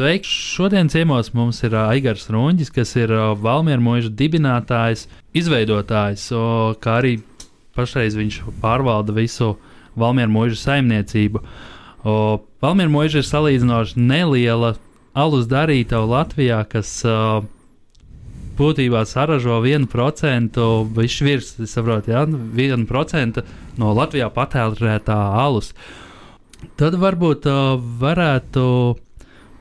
[0.00, 0.24] Sveiki!
[0.24, 3.10] Šodien ciemos mums ir Aigars Runģis, kas ir
[3.44, 5.02] Valmiera mūža dibinātājs,
[5.36, 6.22] izveidotājs,
[6.80, 7.18] kā arī
[7.76, 9.50] pašreiz viņš pārvalda visu
[10.00, 11.42] Valmiera mūža saimniecību.
[12.64, 14.70] Valmiera mūža ir salīdzinoši neliela
[15.12, 16.94] alus darītava Latvijā, kas
[18.56, 20.64] būtībā saražo 1%
[20.96, 23.44] virs, saprot, ja, 1%
[23.76, 25.74] no Latvijā patērētā alus.
[26.80, 27.52] Tad varbūt
[28.00, 28.66] varētu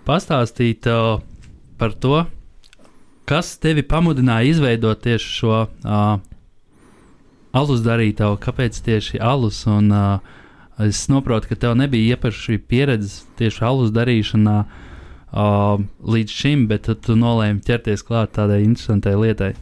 [0.08, 1.20] pastāstīt uh,
[1.80, 2.24] par to,
[3.30, 6.20] kas tevi pamudināja izveidot tieši šo uh,
[7.56, 9.62] alus darītavu, kāpēc tieši alus.
[9.70, 10.38] Un, uh,
[10.82, 15.82] es saprotu, ka tev nebija īpaši pieredze tieši alus darīšanā uh,
[16.16, 19.54] līdz šim, bet tu nolēmi ķerties klāt tādai interesantai lietai.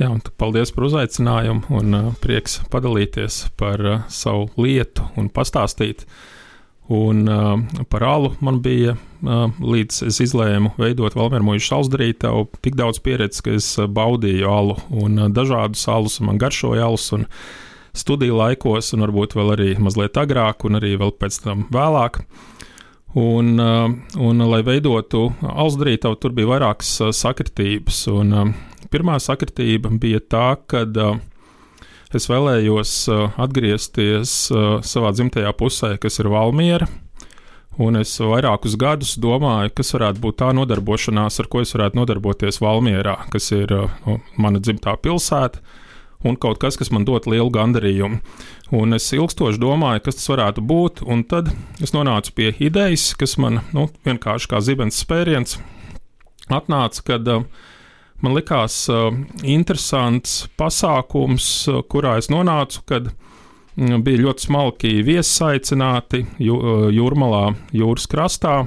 [0.00, 6.06] Jā, un paldies par uzaicinājumu un uh, prieks padalīties par uh, savu lietu un pastāstīt.
[6.06, 6.39] Uh,
[6.90, 12.98] Un uh, par alu man bija, uh, līdz es izlēmu veidot Valmērmoju šalsdarītavu, tik daudz
[13.04, 17.10] pieredzes, ka es uh, baudīju alu un uh, dažādus alus, man garšoja alus.
[17.14, 17.28] Un,
[17.90, 22.20] Studiju laikos, un varbūt vēl arī mazliet agrāk, un arī vēl pēc tam vēlāk.
[23.18, 23.90] Un, uh,
[24.22, 28.04] un lai veidotu alsdarītavu, tur bija vairākas uh, sakritības.
[28.14, 28.52] Un, uh,
[28.94, 31.18] pirmā sakritība bija tā, ka uh,
[32.16, 36.88] es vēlējos uh, atgriezties uh, savā dzimtajā pusē, kas ir Valmiera.
[37.80, 42.58] Un es vairākus gadus domāju, kas varētu būt tā nodarbošanās, ar ko es varētu nodarboties
[42.60, 45.62] Valmjerā, kas ir uh, mana dzimtā pilsēta,
[46.26, 48.20] un kaut kas, kas man dot lielu gandarījumu.
[48.76, 51.48] Un es ilgstoši domāju, kas tas varētu būt, un tad
[51.82, 55.56] es nonācu pie idejas, kas man nu, vienkārši kā zibens spēriens
[56.50, 57.46] atnāca, kad uh,
[58.24, 59.10] man likās uh,
[59.42, 66.88] interesants pasākums, uh, kurā es nonācu, kad mm, bija ļoti smalki viesi aicināti jū, uh,
[66.94, 67.44] jūrmalā,
[67.76, 68.64] jūras krastā,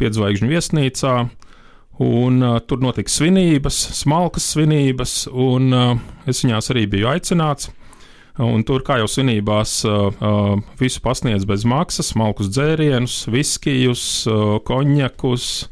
[0.00, 1.14] piedzvaigžņu viesnīcā.
[2.04, 7.70] Un, uh, tur notika svinības, smalkas svinības, un uh, es viņās arī biju aicināts.
[8.42, 14.56] Un tur, kā jau svinībās, uh, uh, visu pasniedz bez maksas, smalkus dzērienus, viskijus, uh,
[14.66, 15.68] konjakus,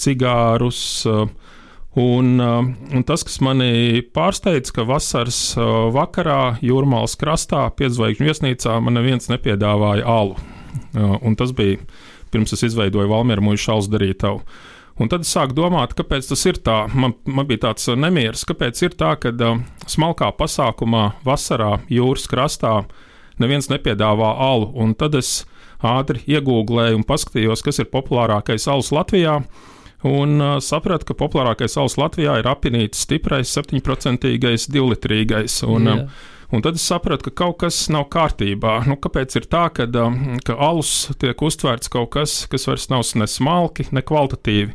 [0.00, 1.26] cigārus, uh,
[1.96, 2.60] Un, uh,
[2.94, 9.30] un tas, kas manī pārsteidz, ka vasaras uh, vakarā Jūrmālas krastā, piedzvaigžņu viesnīcā, man neviens
[9.32, 10.36] nepiedāvāja alu.
[10.92, 11.80] Uh, un tas bija
[12.32, 14.42] pirms es izveidoju Valmieru mūžu šaus darītavu.
[14.98, 16.82] Un tad es sāku domāt, kāpēc tas ir tā.
[16.92, 22.82] Man, man bija tāds nemieris, kāpēc ir tā, ka uh, smalkā pasākumā vasarā jūras krastā
[23.40, 24.68] neviens nepiedāvā alu.
[24.76, 25.46] Un tad es
[25.80, 29.38] ātri iegūlēju un paskatījos, kas ir populārākais alus Latvijā
[30.06, 34.28] un uh, sapratu, ka populārākais alus Latvijā ir apinīts stiprais, 7%
[34.74, 35.62] divlitrīgais.
[35.66, 36.26] Un, yeah.
[36.48, 38.78] Un tad es sapratu, ka kaut kas nav kārtībā.
[38.88, 39.84] Nu, kāpēc ir tā, ka,
[40.48, 44.72] ka alus tiek uztverts kaut kas, kas vairs nav ne smalki, ne kvalitatīvi?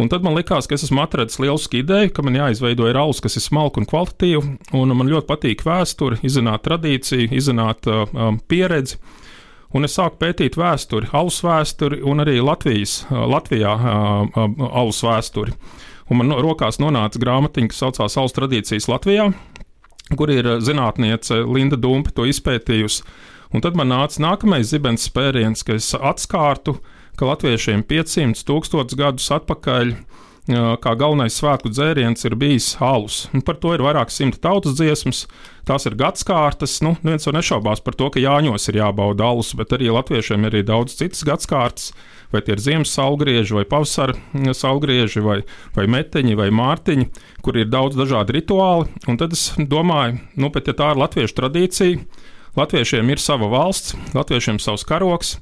[0.00, 3.22] Un tad man likās, ka es esmu atradzis lielisku ideju, ka man jāizveido ir alus,
[3.24, 4.44] kas ir smalka un kvalitatīva.
[4.76, 9.00] Un man ļoti patīk vēsture, izzināt tradīciju, izzināt uh, um, pieredzi.
[9.70, 13.70] Un es sāku pētīt vēsturi, alus vēsturi un arī Latvijas, Latvijā
[14.34, 15.54] alus vēsturi.
[16.10, 19.28] Un man rokās nonāca grāmatiņa, kas saucās Alus tradīcijas Latvijā,
[20.18, 23.04] kur ir zinātniece Linda Dumpa to izpētījusi.
[23.54, 26.80] Un tad man nāca nākamais zibens spēriens, ka es atskārtu,
[27.18, 29.94] ka latviešiem 500 tūkstošus gadus atpakaļ
[30.50, 33.22] kā galvenais svētku dzēriens ir bijis alus.
[33.34, 35.24] Un par to ir vairākas simti tautas dziesmas,
[35.68, 36.78] tās ir gadsimtas.
[36.84, 40.54] Nu, viens jau nešaubās par to, ka Jāņos ir jābauda alus, bet arī latviešiem ir
[40.54, 41.92] arī daudz citas gadsimtas.
[42.30, 44.14] Vai tie ir ziemas saulgrieži, vai pavasara
[44.54, 45.40] saulgrieži, vai,
[45.74, 47.08] vai meteņi, vai mārtiņi,
[47.42, 48.86] kur ir daudz dažādu rituāli.
[49.10, 52.04] Un tad es domāju, nu, bet ja tā ir latviešu tradīcija,
[52.54, 55.40] latviešiem ir sava valsts, latviešiem savs karoks,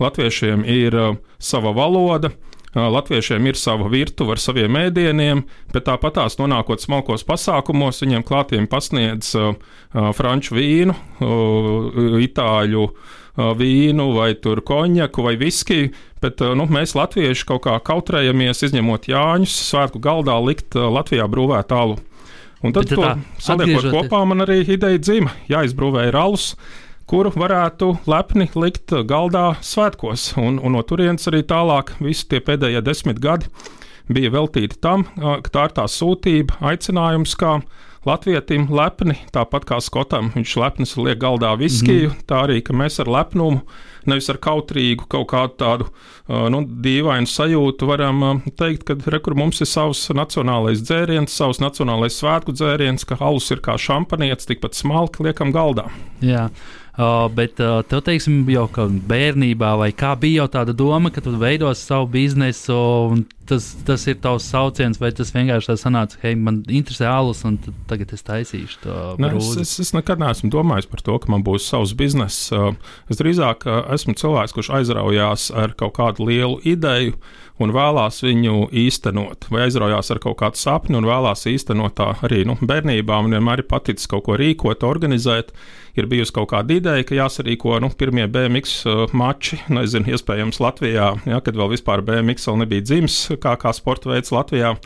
[0.00, 2.32] latviešiem ir uh, sava valoda,
[2.74, 5.42] Latviešiem ir sava virtuve ar saviem ēdieniem,
[5.74, 9.32] bet tāpat tās nonākot smalkos pasākumos, viņiem klātiem pasniedz
[10.14, 10.94] franču vīnu,
[12.22, 12.84] itāļu
[13.58, 15.90] vīnu, vai konjaku, vai viskiju.
[16.22, 21.98] Bet nu, mēs, latvieši, kaut kā kautrējamies, izņemot Jāņus, svētku galdā likt Latvijā brūvēt alu.
[22.60, 26.52] Un tad, to saliekot kopā, man arī ideja dzima, jāizbrūvē ir alus
[27.10, 30.30] kuru varētu lepni likt galdā svētkos.
[30.38, 33.50] Un, un no turienes arī tālāk visi tie pēdējie desmit gadi
[34.10, 37.60] bija veltīti tam, ka tā ir tā sūtība, aicinājums, kā
[38.08, 42.22] Latvijam lepni, tāpat kā Skotam, viņš lepnis liek galdā viskiju, mm.
[42.30, 43.60] tā arī, ka mēs ar lepnumu,
[44.08, 45.88] nevis ar kautrīgu kaut kādu tādu
[46.48, 52.56] nu, dīvainu sajūtu varam teikt, ka rekur mums ir savs nacionālais dzēriens, savs nacionālais svētku
[52.56, 55.90] dzēriens, ka alus ir kā šampanietis, tikpat smalki liekam galdā.
[56.24, 56.48] Jā.
[57.00, 58.66] Uh, bet uh, tev, teiksim, jau
[59.08, 62.76] bērnībā, vai kā bija jau tāda doma, ka tu veidosi savu biznesu,
[63.14, 67.42] un tas, tas ir tavs sauciens, vai tas vienkārši tā sanāca, hei, man interesē alus,
[67.48, 67.58] un
[67.90, 71.44] tagad es taisīšu to ne, es, es, es nekad neesmu domājis par to, ka man
[71.46, 72.48] būs savs bizness.
[72.54, 72.72] Uh,
[73.10, 77.18] es drīzāk uh, esmu cilvēks, kurš aizraujās ar kaut kādu lielu ideju
[77.60, 82.46] un vēlās viņu īstenot, vai aizraujās ar kaut kādu sapni un vēlās īstenot tā arī
[82.48, 83.20] nu, bērnībā.
[83.20, 85.52] Man vienmēr ir paticis kaut ko rīkot, organizēt
[85.98, 91.10] ir bijusi kaut kāda ideja, ka jāsarīko nu, pirmie BMX uh, mači, nezinu, iespējams Latvijā,
[91.28, 94.76] ja, kad vēl vispār BMX vēl nebija dzimis kā, kā sporta veids Latvijā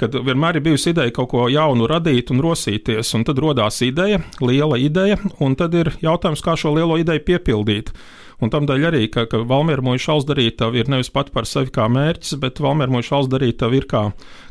[0.00, 4.22] kad vienmēr ir bijusi ideja kaut ko jaunu radīt un rosīties, un tad radās ideja,
[4.42, 7.92] liela ideja, un tad ir jautājums, kā šo lielo ideju piepildīt.
[8.42, 11.86] Un tam dēļ arī, ka, ka Valmiera mūža šalsdarītava ir nevis pat par sevi kā
[11.92, 14.02] mērķis, bet Valmiera mūža šalsdarītava ir kā,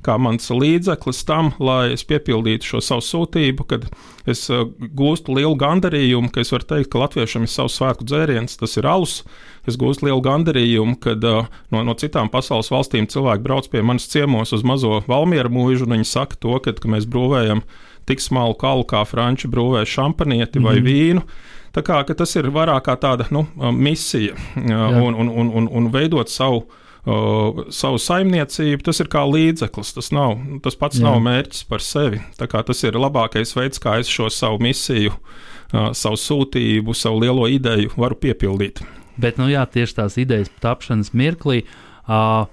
[0.05, 3.89] kā mans līdzeklis tam, lai es piepildītu šo savu sūtību, kad
[4.31, 4.63] es uh,
[4.95, 8.87] gūstu lielu gandarījumu, ka es varu teikt, ka latviešam ir savs svētku dzēriens, tas ir
[8.87, 9.21] alus.
[9.67, 14.07] Es gūstu lielu gandarījumu, kad uh, no, no citām pasaules valstīm cilvēki brauc pie manis
[14.09, 17.65] ciemos uz mazo Valmiera mūžu, un viņi saka to, ka, ka mēs brūvējam
[18.09, 20.65] tik smalku kalu kā franči brūvē šampanieti mm.
[20.65, 20.87] vai mhm.
[20.87, 21.25] vīnu.
[21.71, 26.31] Tā kā tas ir vairāk kā tāda nu, misija un, un, un, un, un veidot
[26.31, 26.65] savu.
[27.01, 29.89] Uh, savu saimniecību, tas ir kā līdzeklis.
[29.95, 31.07] Tas, nav, tas pats Jā.
[31.07, 32.19] nav mērķis par sevi.
[32.37, 37.95] Tas ir labākais veids, kā es šo savu misiju, uh, savu sūtību, savu lielo ideju
[37.97, 38.83] varu piepildīt.
[39.17, 41.63] Bet, nu jā, tieši tās idejas tapšanas mirklī.
[42.05, 42.45] Uh,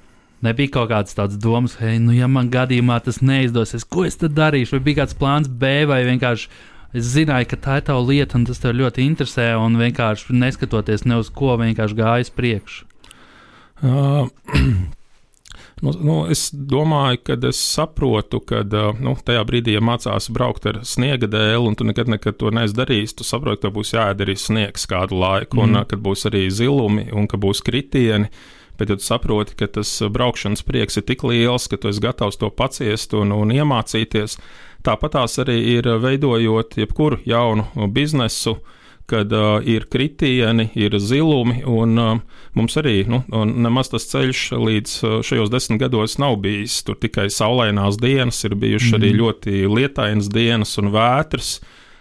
[0.45, 4.37] Nebija kaut kādas tādas domas, hei, nu, ja man gadījumā tas neizdosies, ko es tad
[4.37, 4.77] darīšu?
[4.77, 6.47] Vai bija kāds plāns B, vai vienkārši
[6.97, 11.05] Es zināju, ka tā ir tava lieta, un tas tev ļoti interesē, un vienkārši neskatoties
[11.05, 12.87] ne uz ko, vienkārši gājas priekšā.
[13.79, 14.31] Uh,
[15.81, 18.65] Nu, nu, es domāju, ka es saprotu, ka
[18.99, 22.77] nu, tajā brīdī, ja mācās braukt ar sniega dēli, un tu nekad, nekad to neesi
[22.79, 25.67] darījis, tu saproti, ka būs jāēd arī sniegs kādu laiku, mm.
[25.67, 28.31] un kad būs arī zilumi, un ka būs kritieni.
[28.79, 32.39] Bet, ja tu saproti, ka tas braukšanas prieks ir tik liels, ka tu esi gatavs
[32.39, 34.39] to paciest un, un iemācīties,
[34.87, 38.59] Tāpat tās arī ir veidojot jebkuru jaunu biznesu,
[39.09, 42.19] kad uh, ir kritieni, ir zilumi, un uh,
[42.57, 46.83] mums arī nu, nemaz tas ceļš līdz uh, šajos desmit gados nav bijis.
[46.85, 48.99] Tur tikai saulainās dienas, ir bijušas mm.
[49.01, 49.21] arī mhm.
[49.23, 51.57] ļoti lietainas dienas un vētras.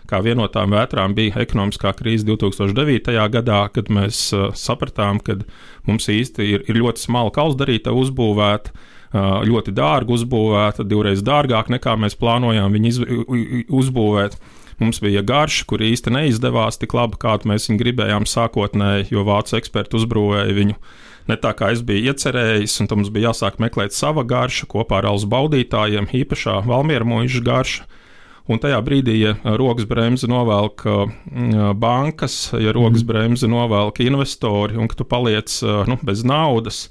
[0.07, 3.15] Kā vienotām vētrām bija ekonomiskā krīze 2009.
[3.31, 5.39] gadā, kad mēs uh, sapratām, ka
[5.87, 8.75] mums īsti ir, ir ļoti smalka kalsdarīta uzbūvēta
[9.15, 14.39] ļoti dārgi uzbūvēta, divreiz dārgāk nekā mēs plānojām viņu uzbūvēt.
[14.77, 19.57] Mums bija garš, kur īsti neizdevās tik labi, kādu mēs viņu gribējām sākotnēji, jo vācu
[19.57, 20.75] eksperti uzbūvēja viņu
[21.27, 25.09] ne tā, kā es biju iecerējis, un mums bija jāsāk meklēt sava garša kopā ar
[25.11, 27.87] alus baudītājiem, īpašā Valmiera mūža garša.
[28.47, 30.85] Un tajā brīdī, ja rokas bremzi novelk
[31.75, 33.07] bankas, ja rokas mm.
[33.09, 35.51] bremzi novelk investori, un tu paliec
[35.89, 36.85] nu, bez naudas,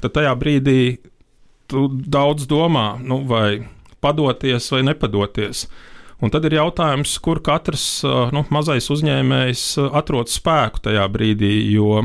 [0.00, 0.78] tad tajā brīdī
[1.72, 3.64] tu daudz domā, nu, vai
[4.02, 5.66] padoties vai nepadoties.
[6.22, 7.86] Un tad ir jautājums, kur katrs
[8.34, 12.04] nu, mazais uzņēmējs atrod spēku tajā brīdī, jo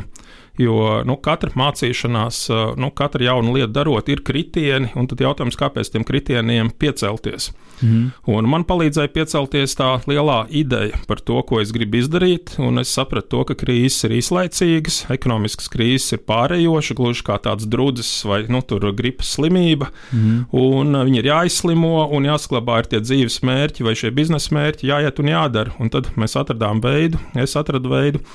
[0.58, 2.48] Jo nu, katra mācīšanās,
[2.82, 7.52] nu, katra jauna lieta darot, ir kritieni, un tad jautājums, kāpēc tiem kritieniem piecelties.
[7.78, 8.08] Mm.
[8.34, 12.94] Un man palīdzēja piecelties tā lielā ideja par to, ko es gribu izdarīt, un es
[12.94, 18.44] sapratu to, ka krīzes ir īslaicīgas, ekonomiskas krīzes ir pārējošas, gluži kā tāds drudzis vai
[18.50, 18.64] nu,
[18.98, 20.50] gripas slimība, mm.
[20.58, 25.22] un viņi ir jāizslimo un jāsaglabā ir tie dzīves mērķi vai šie biznesa mērķi, jāiet
[25.22, 25.78] un jādara.
[25.78, 28.26] Un tad mēs atradām veidu, es atradu veidu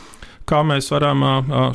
[0.49, 1.25] kā mēs varam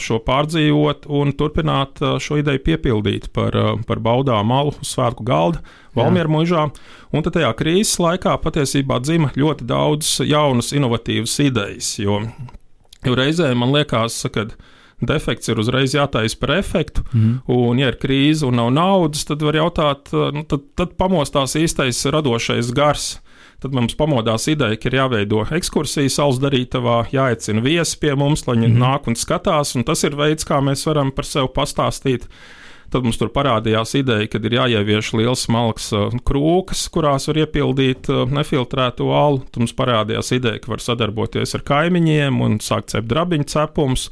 [0.02, 3.56] šo pārdzīvot un turpināt šo ideju piepildīt par,
[3.88, 5.64] par baudām malu uz svētku galda
[5.98, 6.68] Valmiera mužā.
[7.16, 12.22] Un tad tajā krīzes laikā patiesībā dzima ļoti daudz jaunas, inovatīvas idejas, jo,
[13.06, 14.50] jo reizē man liekas, ka
[15.08, 17.06] defekts ir uzreiz jātaisa par efektu.
[17.14, 17.38] Mm.
[17.54, 22.04] Un, ja ir krīze un nav naudas, tad var jautāt, nu, tad, tad pamostās īstais
[22.14, 23.16] radošais gars.
[23.58, 28.54] Tad mums pamodās ideja, ka ir jāveido ekskursija salas darītavā, jāicina viesi pie mums, lai
[28.54, 28.84] viņi mm -hmm.
[28.86, 29.74] nāk un skatās.
[29.76, 32.28] Un tas ir veids, kā mēs varam par sevi pastāstīt.
[32.88, 38.08] Tad mums tur parādījās ideja, ka ir jāievieš liels smalks uh, krūkas, kurās var iepildīt
[38.10, 39.40] uh, nefiltrētu alu.
[39.40, 44.10] Tad mums parādījās ideja, ka var sadarboties ar kaimiņiem un sākt cept drabiņu cepumus.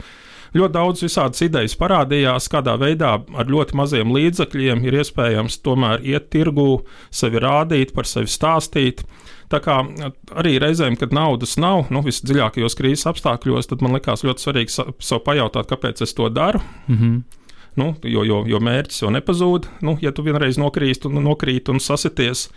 [0.56, 6.30] Ļoti daudz visādas idejas parādījās, kādā veidā ar ļoti maziem līdzekļiem ir iespējams tomēr iet
[6.32, 9.06] tirgū, sevi rādīt, par sevi stāstīt.
[9.52, 9.78] Tā kā
[10.34, 15.22] arī reizēm, kad naudas nav, nu, visdziļākajos krīzes apstākļos, tad man likās ļoti svarīgi sev
[15.25, 16.62] pajautāt, kāpēc es to daru.
[16.88, 17.42] Mm -hmm.
[17.75, 19.68] Nu, jo, jo, jo mērķis jau nepazūd.
[19.82, 22.50] Nu, ja tu vienreiz nokrīti un, nokrīt un sasities,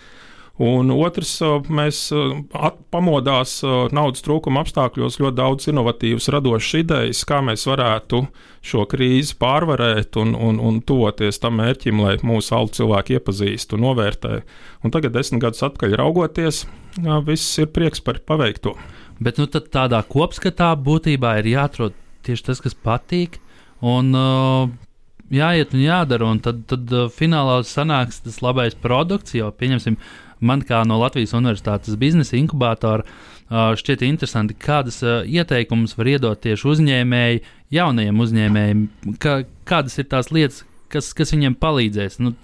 [0.59, 1.37] Un otrs,
[1.71, 2.01] mēs
[2.91, 3.53] pamodās
[3.95, 8.25] naudas trūkuma apstākļos ļoti daudz inovatīvas, radošas idejas, kā mēs varētu
[8.67, 13.87] šo krīzi pārvarēt un, un, un tuvoties tam mērķim, lai mūsu alu cilvēki iepazīst un
[13.87, 14.41] novērtē.
[14.83, 16.65] Un tagad, desmit gadus atpakaļ raugoties,
[17.29, 18.75] viss ir prieks par paveikto.
[19.23, 21.95] Bet nu, tādā kopskatā būtībā ir jāatrod
[22.27, 23.39] tieši tas, kas patīk.
[23.79, 24.71] Un, uh,
[25.35, 29.35] jāiet un jādara, un tad, tad uh, finālā sanāks tas labais produkts.
[29.39, 29.99] Jo, pieņemsim,
[30.41, 33.07] man kā no Latvijas Universitātes biznesa inkubātora
[33.49, 37.41] šķiet interesanti, kādas ieteikumus var iedot tieši uzņēmēji,
[37.73, 38.83] jaunajiem uzņēmējiem,
[39.23, 42.19] ka, kādas ir tās lietas, kas, kas viņiem palīdzēs.
[42.21, 42.35] Nu,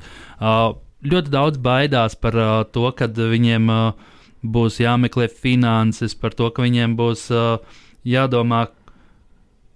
[1.05, 2.39] ļoti daudz baidās par
[2.73, 3.69] to, kad viņiem
[4.45, 7.29] būs jāmeklē finanses, par to, ka viņiem būs
[8.05, 8.67] jādomā,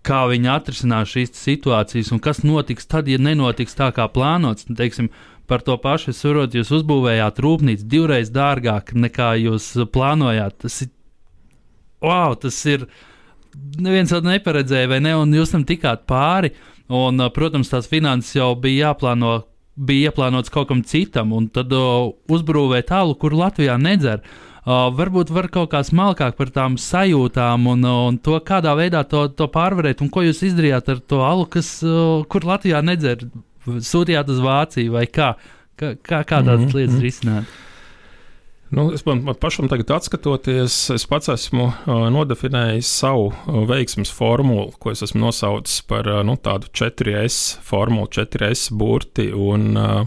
[0.09, 4.69] kā viņi atrisinās šīs situācijas un kas notiks tad, ja nenotiks tā, kā plānots.
[4.69, 5.11] Nu, teiksim,
[5.49, 10.59] par to pašu es saprotu, jūs uzbūvējāt rūpnīcu divreiz dārgāk nekā jūs plānojāt.
[10.65, 10.91] Tas ir,
[12.05, 12.85] wow, tas ir,
[13.81, 16.53] neviens to neparedzēja, vai ne, un jūs tam tikāt pāri.
[16.89, 19.43] Un, protams, tās finanses jau bija jāplāno,
[19.77, 24.23] bija ieplānotas kaut kam citam, un tad uh, uzbūvēt tālu, kur Latvijā nedzer.
[24.69, 29.27] Uh, varbūt var kaut kā smalkāk par tām sajūtām un, un to, kādā veidā to,
[29.33, 33.25] to pārvarēt, un ko jūs izdarījāt ar to alu, kas, uh, kur Latvijā nedzer
[33.85, 35.35] sūtījāt uz Vāciju vai kā?
[35.79, 36.77] Kā, kā, kā tādas mm -hmm.
[36.77, 37.59] lietas risināt?
[38.71, 44.11] Nu, es man, man pašam tagad skatoties, es pats esmu uh, nodefinējis savu uh, veiksmes
[44.13, 49.33] formulu, ko es esmu nosaucis par uh, nu, tādu 4S formulu, 4S burti.
[49.33, 50.07] Un, uh,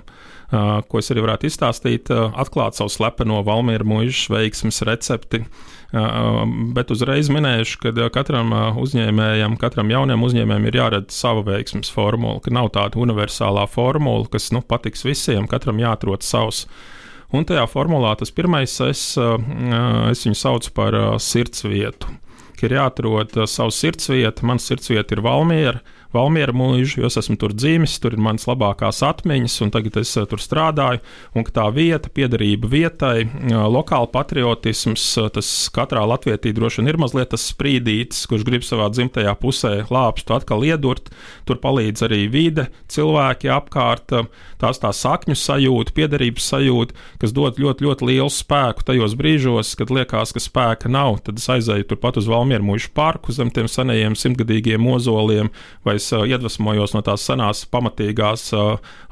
[0.51, 5.45] ko es arī varētu izstāstīt, uh, atklāt savu slepeno Valmīra mūža veiksmes recepti.
[5.45, 12.39] Uh, Bet uzreiz minēšu, ka katram uzņēmējam, katram jaunam uzņēmējam ir jārada sava veiksmes formula,
[12.39, 16.63] ka nav tāda universālā formula, kas nu, patiks visiem, katram jāatrod savs.
[17.35, 22.15] Un tajā formulā tas pirmais, es, es viņu saucu par sirdsvietu.
[22.61, 25.81] Ir jāatrod savs sirdsvieta, mans sirdsvieta ir Valmiera
[26.11, 30.11] Valmiera mūžu, jo es esmu tur dzimis, tur ir manas labākās atmiņas, un tagad es
[30.19, 30.99] uh, tur strādāju.
[31.37, 36.99] Un tā vieta, piederība vietai, uh, lokāla patriotisms, uh, tas katrā latvietī droši vien ir
[36.99, 41.07] mazliet tas sprīdītis, kurš grib savā dzimtajā pusē lāpstu atkal iedurt.
[41.47, 44.11] Tur palīdz arī vide, cilvēki apkārt,
[44.61, 49.93] tās tā sakņu sajūta, piederības sajūta, kas dod ļoti, ļoti lielu spēku tajos brīžos, kad
[49.93, 51.21] liekas, ka spēka nav.
[51.25, 55.51] Tad es aizēju turpat uz Valmiera mūžu parku zem tiem senajiem simtgadīgiem mozoliem
[55.87, 58.49] vai es iedvesmojos no tās senās pamatīgās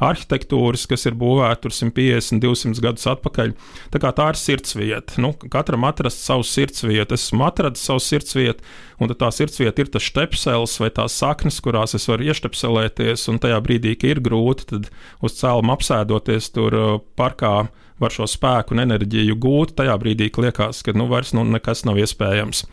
[0.01, 3.53] arhitektūras, kas ir būvēta tur 150, 200 gadus atpakaļ.
[3.93, 5.19] Tā tā ir sirdsvieta.
[5.21, 7.13] Nu, katram atrast savu sirdsvietu.
[7.13, 8.65] Es esmu atradis savu sirdsvietu,
[8.99, 13.59] un tā sirdsvieta ir tas stepsels vai tās saknes, kurās es varu ieštepselēties, un tajā
[13.65, 14.89] brīdī, kad ir grūti, tad
[15.21, 16.79] uz cēluma apsēdoties tur
[17.19, 17.69] parkā
[17.99, 21.83] var šo spēku un enerģiju gūt tajā brīdī, kad liekas, ka nu, vairs nu, nekas
[21.87, 22.63] nav iespējams.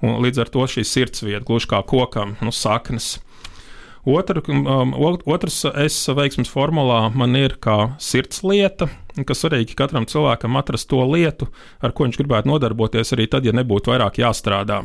[0.00, 3.18] Un līdz ar to šī sirdsvieta, gluži kā kokam, nu, saknes.
[4.08, 4.94] Otra, um,
[5.28, 8.88] otrs es veiksmes formulā man ir kā sirds lieta,
[9.28, 11.50] kas svarīgi katram cilvēkam atrast to lietu,
[11.84, 14.80] ar ko viņš gribētu nodarboties arī tad, ja nebūtu vairāk jāstrādā.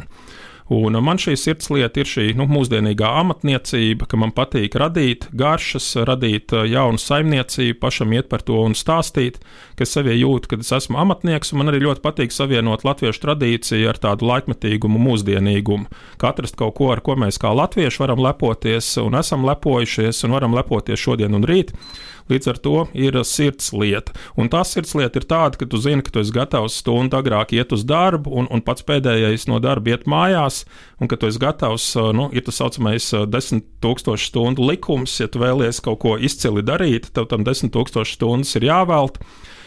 [0.73, 6.55] Un man šī sirdslieta ir šī nu, mūsdienīgā amatniecība, ka man patīk radīt garšas, radīt
[6.57, 9.37] uh, jaunu saimniecību, pašam iet par to un stāstīt,
[9.77, 13.91] ka sevi jūtu, ka es esmu amatnieks, un man arī ļoti patīk savienot latviešu tradīciju
[13.91, 15.85] ar tādu laikmetīgumu, mūsdienīgumu.
[16.17, 20.33] Kā atrast kaut ko, ar ko mēs kā latvieši varam lepoties un esam lepojušies un
[20.33, 21.75] varam lepoties šodien un rīt.
[22.31, 24.15] Līdz ar to ir sirds lieta.
[24.39, 27.53] Un tā sirds lieta ir tāda, ka tu zini, ka tu esi gatavs stundu agrāk
[27.53, 30.63] iet uz darbu, un, un pats pēdējais no darba iet mājās,
[30.97, 35.19] un ka tu esi gatavs, nu, ir tas saucamais desmit tūkstošu stundu likums.
[35.21, 39.21] Ja tu vēlies kaut ko izcili darīt, tev tam desmit tūkstošu stundas ir jāvelta.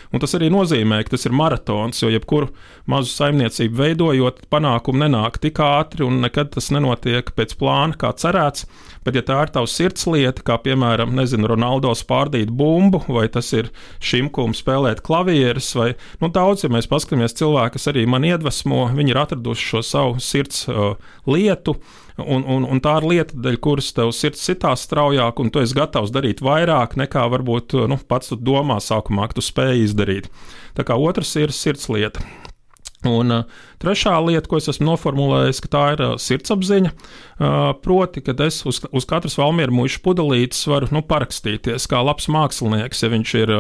[0.09, 2.49] Un tas arī nozīmē, ka tas ir maratons, jo jebkuru
[2.88, 8.65] mazu saimniecību veidojot, panākumi nenāk tik ātri un nekad tas nenotiek pēc plāna, kā cerēts.
[9.05, 13.53] Bet, ja tā ir tavs sirds lieta, kā piemēram, nezinu, Ronaldo spārdīt bumbu, vai tas
[13.57, 13.71] ir
[14.05, 19.15] šimkums spēlēt klavierus, vai nu, daudz, ja mēs paskatāmies cilvēki, kas arī man iedvesmo, viņi
[19.15, 20.97] ir atraduši šo savu sirds uh,
[21.29, 21.79] lietu.
[22.19, 25.77] Un, un, un tā ir lieta, dēļ kuras tev sirds sitās straujāk, un tu esi
[25.79, 30.31] gatavs darīt vairāk nekā varbūt nu, pats tu domā sākumā, ka tu spēj izdarīt.
[30.79, 32.25] Tā kā otrs ir sirds lieta.
[33.09, 33.35] Un
[33.83, 36.93] trešā lieta, ko es esmu noformulējis, ka tā ir sirdsapziņa.
[37.85, 43.05] Proti, ka es uz, uz katras valmieru mušu pudelītes varu nu, parakstīties kā labs mākslinieks.
[43.05, 43.55] Ja viņš ir,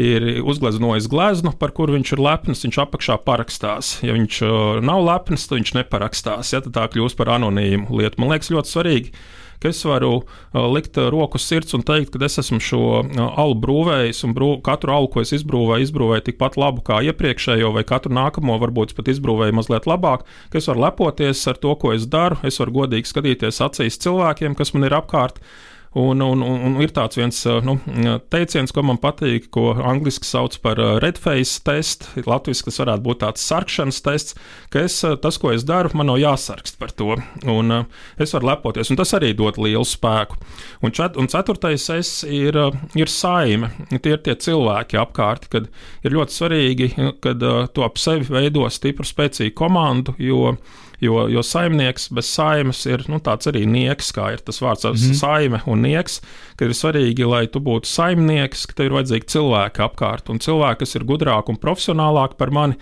[0.00, 3.96] ir uzgleznojis gleznu, par kuru viņš ir lepns, viņš apakšā parakstās.
[4.06, 4.42] Ja viņš
[4.86, 6.54] nav lepns, tad viņš neparakstās.
[6.54, 8.22] Ja, tad tā kļūst par anonīmu lietu.
[8.22, 9.16] Man liekas, ļoti svarīgi
[9.62, 13.22] ka es varu uh, likt uh, roku sirds un teikt, ka es esmu šo uh,
[13.40, 17.86] alu brūvējis, un brū, katru alu, ko es izbrūvēju, izbrūvēju tikpat labu kā iepriekšējo, vai
[17.88, 22.08] katru nākamo varbūt pat izbrūvēju mazliet labāk, ka es varu lepoties ar to, ko es
[22.10, 25.42] daru, es varu godīgi skatīties acīs cilvēkiem, kas man ir apkārt.
[25.96, 27.78] Un, un, un, un ir tāds viens nu,
[28.28, 32.10] teiciens, ko man patīk, ko angļuiski sauc par redface testu.
[32.28, 34.36] Latvijas tas varētu būt tāds sarkšanas tests,
[34.74, 37.16] ka es, tas, ko es daru, man nav jāsarkst par to.
[37.48, 37.72] Un
[38.20, 40.36] es varu lepoties, un tas arī dod lielu spēku.
[40.84, 42.60] Un, čet, un ceturtais es ir,
[42.92, 43.72] ir saime.
[43.96, 45.70] Tie ir tie cilvēki apkārt, kad
[46.04, 46.90] ir ļoti svarīgi,
[47.24, 47.40] kad
[47.72, 50.58] tu ap sevi veido stipru, spēcīgu komandu, jo
[51.00, 54.94] Jo, jo saimnieks bez saimes ir nu, tāds arī nieks, kā ir tas vārds mm
[54.94, 55.18] -hmm.
[55.18, 56.20] saime un nieks,
[56.56, 60.78] ka ir svarīgi, lai tu būtu saimnieks, ka tev ir vajadzīgi cilvēki apkārt un cilvēki,
[60.78, 62.74] kas ir gudrāki un profesionālāki par mani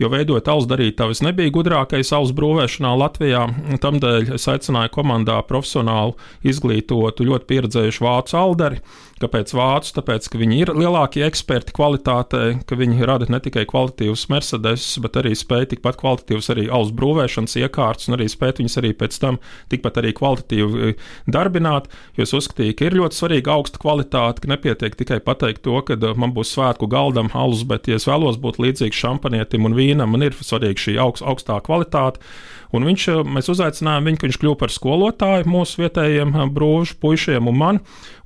[0.00, 3.44] jo veidojot alus darītājus nebija gudrākais alus brūvēšanā Latvijā.
[3.82, 6.16] Tādēļ es aicināju komandā profesionālu,
[6.46, 8.82] izglītotu, ļoti pieredzējušu vācu alderi.
[9.20, 9.92] Kāpēc vācu?
[9.98, 15.18] Tāpēc, ka viņi ir lielākie eksperti kvalitātē, ka viņi rada ne tikai kvalitatīvus Mercedes, bet
[15.20, 19.36] arī spēj tikpat kvalitatīvus arī alus brūvēšanas iekārtas, un arī spēt viņus arī pēc tam
[19.72, 20.94] tikpat arī kvalitatīvi
[21.28, 21.90] darbināt.
[22.16, 25.98] Jo es uzskatīju, ka ir ļoti svarīga augsta kvalitāte, ka nepietiek tikai pateikt to, ka
[26.00, 29.89] e, man būs svētku galdam alus, bet, ja es vēlos būt līdzīgs šampanietim un vīnam,
[29.90, 32.22] vīnam, man ir svarīga šī augst, augstā kvalitāte.
[32.70, 36.98] Un viņš, eh, mēs uzaicinājām viņu, ka viņš kļuva par skolotāju mūsu vietējiem eh, brūžu
[37.02, 37.80] puišiem un man.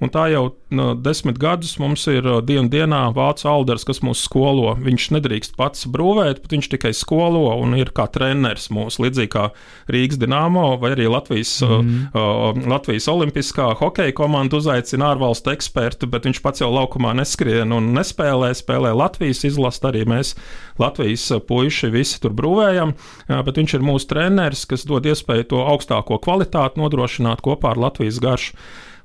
[0.05, 0.43] Un tā jau
[0.75, 4.75] no, desmit gadus mums ir dienu dienā vācu alders, kas mūs skolo.
[4.85, 9.47] Viņš nedrīkst pats brūvēt, bet viņš tikai skolo un ir kā treneris mūsu, līdzīgi kā
[9.95, 12.13] Rīgas Dienāmo vai arī Latvijas, mm.
[12.13, 17.93] uh, Latvijas Olimpiskā hokeja komanda uzaicina ārvalstu ekspertu, bet viņš pats jau laukumā neskrien un
[17.97, 20.35] nespēlē, spēlē Latvijas izlast, arī mēs
[20.81, 22.93] Latvijas puiši visi tur brūvējam,
[23.31, 28.21] bet viņš ir mūsu treneris, kas dod iespēju to augstāko kvalitāti nodrošināt kopā ar Latvijas
[28.21, 28.59] garšu.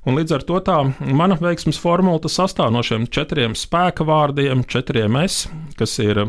[0.08, 5.18] Un līdz ar to tā mana veiksmes formula sastāv no šiem četriem spēka vārdiem, četriem
[5.20, 5.42] es,
[5.76, 6.22] kas ir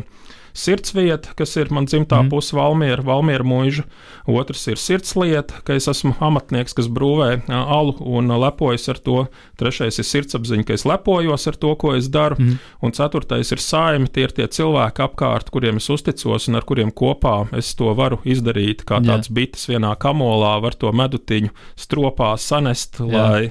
[0.58, 2.32] sirdsvieta, kas ir man dzimtā mm.
[2.32, 3.86] puse Valmiera, Valmiera mūža.
[4.30, 9.26] Otrs ir sirdslieta, ka es esmu amatnieks, kas brūvē alu un lepojas ar to.
[9.60, 12.38] Trešais ir sirdsapziņa, ka es lepojos ar to, ko es daru.
[12.40, 12.60] Mm.
[12.86, 16.92] Un ceturtais ir saime, tie ir tie cilvēki apkārt, kuriem es uzticos un ar kuriem
[16.96, 18.86] kopā es to varu izdarīt.
[18.88, 19.36] Kā tāds Jā.
[19.38, 23.12] bites vienā kamolā var to medutiņu stropā sanest, Jā.
[23.12, 23.42] lai,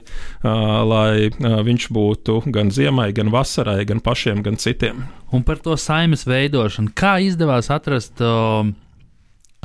[0.42, 5.06] uh, lai uh, viņš būtu gan ziemai, gan vasarai, gan pašiem, gan citiem.
[5.30, 6.89] Un par to saimes veidošanu.
[6.96, 8.66] Kā izdevās atrast uh,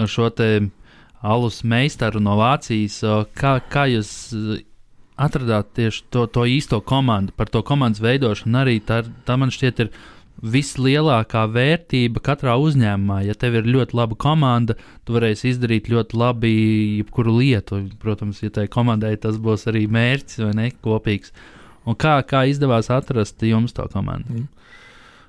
[0.05, 0.49] šo te
[1.25, 3.01] alus meistaru no Vācijas?
[3.05, 4.11] Uh, kā, kā jūs
[5.15, 8.59] atradāt tieši to, to īsto komandu, par to komandas veidošanu?
[8.61, 9.93] Arī tā, tā man šķiet ir
[10.45, 13.21] vislielākā vērtība katrā uzņēmumā.
[13.25, 14.75] Ja tev ir ļoti laba komanda,
[15.07, 16.51] tu varēsi izdarīt ļoti labi
[16.99, 17.81] jebkuru lietu.
[18.01, 21.33] Protams, ja tai komandai tas būs arī mērķis vai ne kopīgs.
[21.85, 24.41] Un kā, kā izdevās atrast jums to komandu?
[24.41, 24.51] Mm.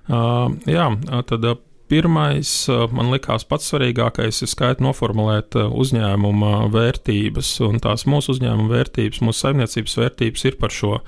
[0.06, 0.86] Uh, jā,
[1.26, 1.58] tad uh,
[1.90, 7.54] pirmais, uh, man likās pats svarīgākais, ir skaidri noformulēt uzņēmuma vērtības.
[7.68, 10.98] Un tās mūsu uzņēmuma vērtības, mūsu saimniecības vērtības ir par šo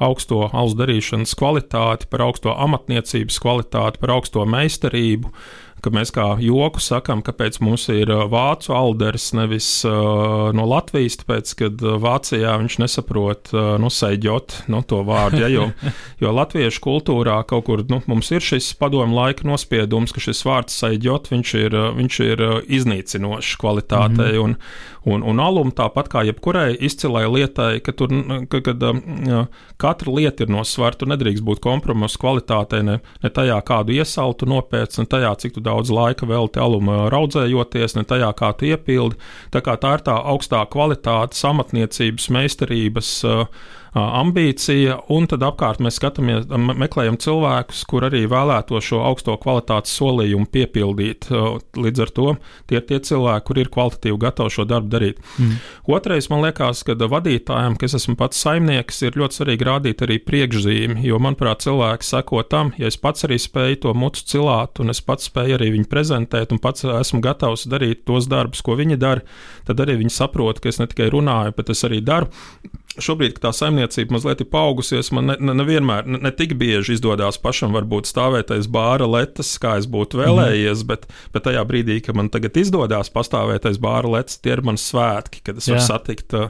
[0.00, 5.32] augsto alus darīšanas kvalitāti, par augsto amatniecības kvalitāti, par augsto meistarību
[5.84, 11.18] ka mēs kā joku sakām, kāpēc mums ir uh, vācu alderis, nevis uh, no Latvijas,
[11.22, 15.40] tāpēc, ka uh, Vācijā viņš nesaprot uh, nu, seģot nu, to vārdu.
[15.40, 15.70] Ja, jo,
[16.20, 20.76] jo latviešu kultūrā kaut kur nu, mums ir šis padomu laika nospiedums, ka šis vārds
[20.82, 22.46] seģot, viņš ir, uh, viņš ir
[22.80, 24.34] iznīcinošs kvalitātei.
[24.34, 24.44] Mm -hmm.
[24.44, 24.56] un,
[25.04, 28.12] un, un alum tāpat kā jebkurai izcilai lietai, ka tur,
[28.52, 29.46] ka, kad uh,
[29.80, 34.48] katra lieta ir no svara, tur nedrīkst būt kompromisu kvalitātei ne, ne tajā, kādu iesaltu
[34.50, 39.18] nopēc, ne tajā, cik tu daudz laika velti aluma raudzējoties, ne tajā, kā tu iepildi.
[39.54, 43.12] Tā kā tā ir tā augstā kvalitātes, amatniecības, meistarības.
[43.26, 49.94] Uh, ambīcija, un tad apkārt mēs skatāmies, meklējam cilvēkus, kur arī vēlēto šo augsto kvalitātes
[49.98, 51.30] solījumu piepildīt.
[51.80, 52.28] Līdz ar to
[52.70, 55.20] tie ir tie cilvēki, kur ir kvalitatīvi gatavi šo darbu darīt.
[55.38, 55.58] Mm.
[55.96, 61.00] Otrais, man liekas, ka vadītājiem, kas esmu pats saimnieks, ir ļoti svarīgi rādīt arī priekšzīmi,
[61.06, 65.02] jo, manuprāt, cilvēki seko tam, ja es pats arī spēju to mucu cilāt, un es
[65.04, 69.24] pats spēju arī viņu prezentēt, un pats esmu gatavs darīt tos darbus, ko viņi dara,
[69.68, 72.30] tad arī viņi saprot, ka es ne tikai runāju, bet es arī daru.
[72.98, 76.96] Šobrīd, kad tā saimniecība mazliet ir paaugusies, man nevienmēr, ne, ne, ne, ne tik bieži
[76.96, 80.88] izdodas pašam varbūt stāvēt aiz bāra letes, kā es būtu vēlējies, mm.
[80.88, 84.82] bet, bet tajā brīdī, kad man tagad izdodas pastāvēt aiz bāra letes, tie ir mani
[84.82, 85.76] svētki, kad es Jā.
[85.76, 86.48] varu satikt uh,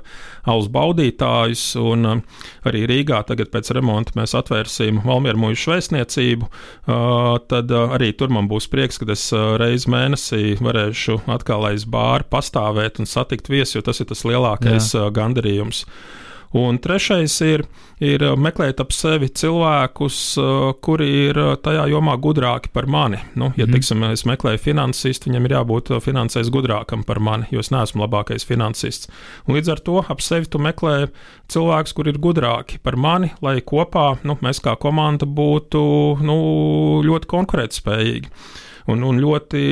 [0.48, 1.64] alus baudītājus.
[1.80, 6.48] Un uh, arī Rīgā tagad pēc remonta mēs atvērsim Valmieru mūžu vēstniecību.
[6.48, 11.68] Uh, tad uh, arī tur man būs prieks, ka es uh, reizi mēnesī varēšu atkal
[11.68, 15.04] aiz bāra pastāvēt un satikt viesus, jo tas ir tas lielākais Jā.
[15.04, 15.84] uh, gandarījums.
[16.56, 17.62] Un trešais ir,
[18.02, 23.20] ir meklēt ap sevi cilvēkus, uh, kuri ir uh, tajā jomā gudrāki par mani.
[23.38, 23.76] Nu, ja, mm.
[23.76, 28.46] teiksim, es meklēju finansistu, viņam ir jābūt finansēs gudrākam par mani, jo es neesmu labākais
[28.48, 29.06] finansists.
[29.46, 30.96] Un līdz ar to ap sevi tu meklē
[31.54, 35.84] cilvēkus, kuri ir gudrāki par mani, lai kopā nu, mēs kā komanda būtu
[36.26, 36.40] nu,
[37.06, 38.34] ļoti konkurētspējīgi
[38.88, 39.62] un, un ļoti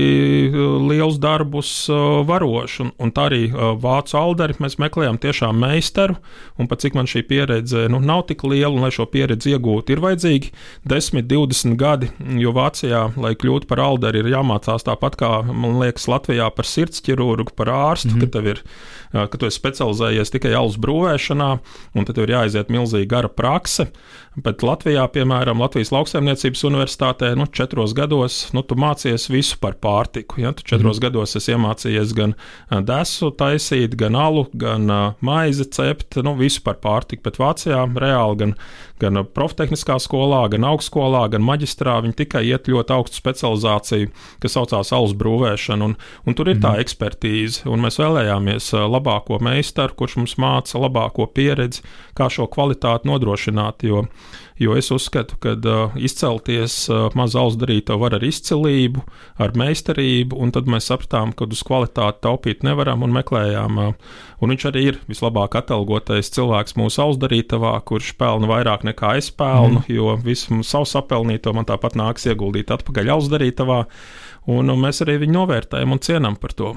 [0.49, 2.81] uh, liels darbus uh, varošs.
[2.85, 6.19] Un, un tā arī uh, vācu alderi mēs meklējam tiešām meistaru,
[6.59, 9.95] un pat cik man šī pieredze nu, nav tik liela, un lai šo pieredzi iegūtu,
[9.95, 10.53] ir vajadzīgi
[10.89, 12.11] 10, 20 gadi,
[12.43, 17.55] jo Vācijā, lai kļūtu par alderi, ir jāmācās tāpat kā, man liekas, Latvijā par sirdsķirurgu,
[17.59, 18.27] par ārstu, mm -hmm.
[18.27, 18.65] ka tev ir
[19.13, 21.51] ka tu esi specializējies tikai alus brūvēšanā,
[21.97, 23.89] un tad tev ir jāiziet milzīga gara prakse.
[24.39, 30.39] Bet Latvijā, piemēram, Latvijas lauksaimniecības universitātē, nu, četros gados, nu, tu mācies visu par pārtiku.
[30.45, 30.53] Ja?
[30.55, 31.03] Tu četros mm.
[31.09, 32.37] gados esi iemācījies gan
[32.87, 37.25] desu taisīt, gan alu, gan uh, maizi cept, nu, visu par pārtiku.
[37.27, 38.55] Bet Vācijā reāli gan,
[39.03, 44.13] gan proftehniskā skolā, gan augstskolā, gan maģistrā viņi tikai iet ļoti augstu specializāciju,
[44.45, 46.65] kas saucās alus brūvēšana, un, un tur ir mm.
[46.67, 46.87] tā mhm.
[46.87, 51.83] ekspertīze, un mēs vēlējāmies labāko meistaru, kurš mums māca labāko pieredzi,
[52.15, 53.89] kā šo kvalitāti nodrošināt.
[53.89, 54.07] Jo,
[54.59, 59.05] jo es uzskatu, ka uh, izcelties uh, maza alus darīto var ar izcilību,
[59.43, 63.79] ar meistarību, un tad mēs sapratām, ka uz kvalitāti taupīt nevaram un meklējām.
[63.79, 69.17] Uh, un viņš arī ir vislabāk atalgotais cilvēks mūsu alus darītavā, kurš pelna vairāk nekā
[69.21, 69.89] es pelnu, mm.
[69.95, 73.85] jo visu savu sapelnīto man tāpat nāks ieguldīt atpakaļ alus darītavā,
[74.49, 76.77] un, un mēs arī viņu novērtējam un cienam par to.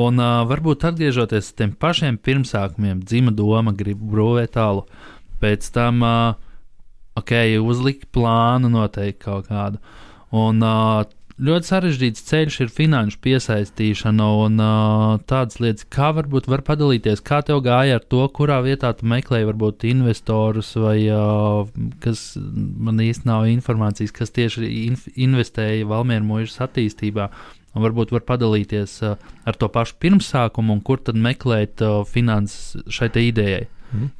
[0.00, 4.86] Un uh, varbūt atgriežoties pie tiem pašiem pirmsākumiem, dzima doma, gribu brūvēt tālu.
[5.42, 6.36] Pēc tam, uh,
[7.18, 7.32] ok,
[7.64, 9.80] uzlikt plānu noteikti kaut kādu.
[10.36, 11.02] Un uh,
[11.40, 17.40] ļoti sarežģīts ceļš ir finanšu piesaistīšana un uh, tādas lietas, kā varbūt var padalīties, kā
[17.46, 21.64] tev gāja ar to, kurā vietā tu meklēji varbūt investorus vai uh,
[22.04, 27.30] kas man īsti nav informācijas, kas tieši inf investēja Valmieru mūžas attīstībā.
[27.70, 32.80] Un varbūt var padalīties uh, ar to pašu pirmsākumu, un kur tad meklēt uh, finanses
[32.90, 33.68] šai idejai.
[33.94, 34.10] Mm.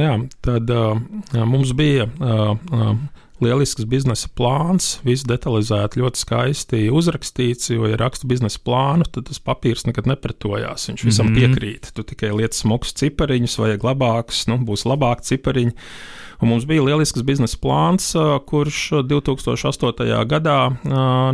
[0.00, 0.12] Jā,
[0.44, 1.00] tad uh,
[1.48, 2.06] mums bija
[3.40, 7.72] lielisks biznesa plāns, viss detalizēti, ļoti skaisti uzrakstīts.
[7.72, 10.88] Jo, ja raksta biznesa plānu, tad tas papīrs nekad nepretojās.
[10.90, 11.56] Viņš visam mm -hmm.
[11.56, 11.92] piekrīt.
[11.96, 15.76] Tu tikai liec smukus cipariņus, vajag labākus, nu, būs labāki cipariņi.
[16.40, 18.12] Un mums bija lielisks biznesa plāns,
[18.48, 20.06] kurš 2008.
[20.30, 20.58] gadā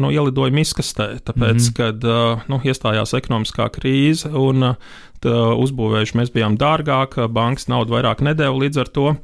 [0.03, 1.77] nu, ielidoja miskastē, tāpēc, mm -hmm.
[1.79, 4.75] kad nu, iestājās ekonomiskā krīze un
[5.25, 9.17] uzbūvējuši mēs bijām dārgāk, bankas naudu vairāk nedēļu līdz ar to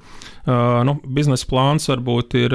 [0.42, 2.54] Uh, nu, biznesa plāns varbūt ir,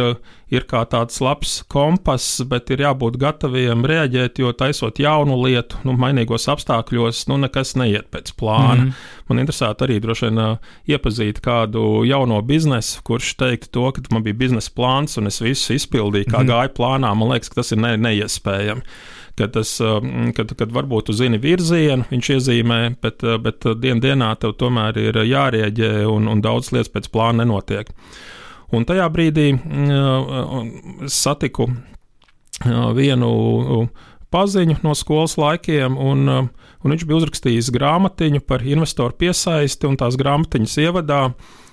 [0.52, 5.96] ir kā tāds labs kompass, bet ir jābūt gataviem reaģēt, jo taisot jaunu lietu, nu,
[5.96, 8.76] mainīgos apstākļos, nu, nekas neiet pēc plāna.
[8.76, 9.24] Mm -hmm.
[9.30, 14.24] Man interesētu arī droši vien uh, iepazīt kādu jauno biznesu, kurš teikt to, ka man
[14.24, 16.52] bija biznesa plāns un es visu izpildīju, kā mm -hmm.
[16.52, 17.16] gāja plānā.
[17.16, 18.82] Man liekas, ka tas ir ne, neiespējami
[19.38, 23.76] ka tas, um, kad, kad varbūt tu zini virzienu, viņš iezīmē, bet, uh, bet uh,
[23.78, 27.92] dien dienā tev tomēr ir jārieģē un, un daudz lietas pēc plāna nenotiek.
[28.74, 30.58] Un tajā brīdī uh,
[31.12, 33.88] satiku uh, vienu
[34.34, 40.18] paziņu no skolas laikiem, un, un viņš bija uzrakstījis grāmatiņu par investoru piesaisti, un tās
[40.20, 41.22] grāmatiņas ievadā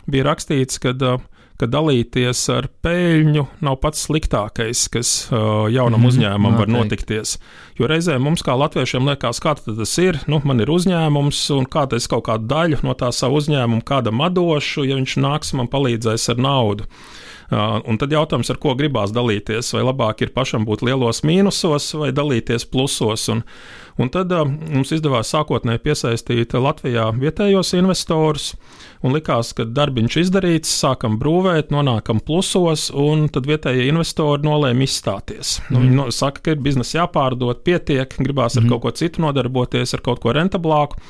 [0.06, 1.22] bija rakstīts, ka uh,
[1.60, 7.36] ka dalīties ar peļņu nav pats sliktākais, kas uh, jaunam mm, uzņēmumam var notikties.
[7.78, 10.18] Jo reizē mums, kā latviešiem, liekas, kā tas ir.
[10.30, 14.24] Nu, man ir uzņēmums, un kā es kaut kādu daļu no tā savu uzņēmumu kādam
[14.34, 16.88] došu, ja viņš nāks man palīdzēs ar naudu.
[17.54, 21.90] Uh, un tad jautājums, ar ko gribās dalīties, vai labāk ir pašam būt lielos mīnusos
[22.00, 23.28] vai dalīties plusos.
[23.30, 23.44] Un,
[24.00, 28.54] un tad uh, mums izdevās sākotnēji piesaistīt Latvijā vietējos investorus
[29.04, 35.58] un likās, ka darbiņš izdarīts, sākam brūvēt, nonākam plusos, un tad vietējie investori nolēma izstāties.
[35.66, 35.74] Mm.
[35.74, 38.72] Nu, viņi no, saka, ka ir biznesa jāpārdod, pietiek, gribās ar mm.
[38.72, 41.00] kaut ko citu nodarboties, ar kaut ko rentablāku.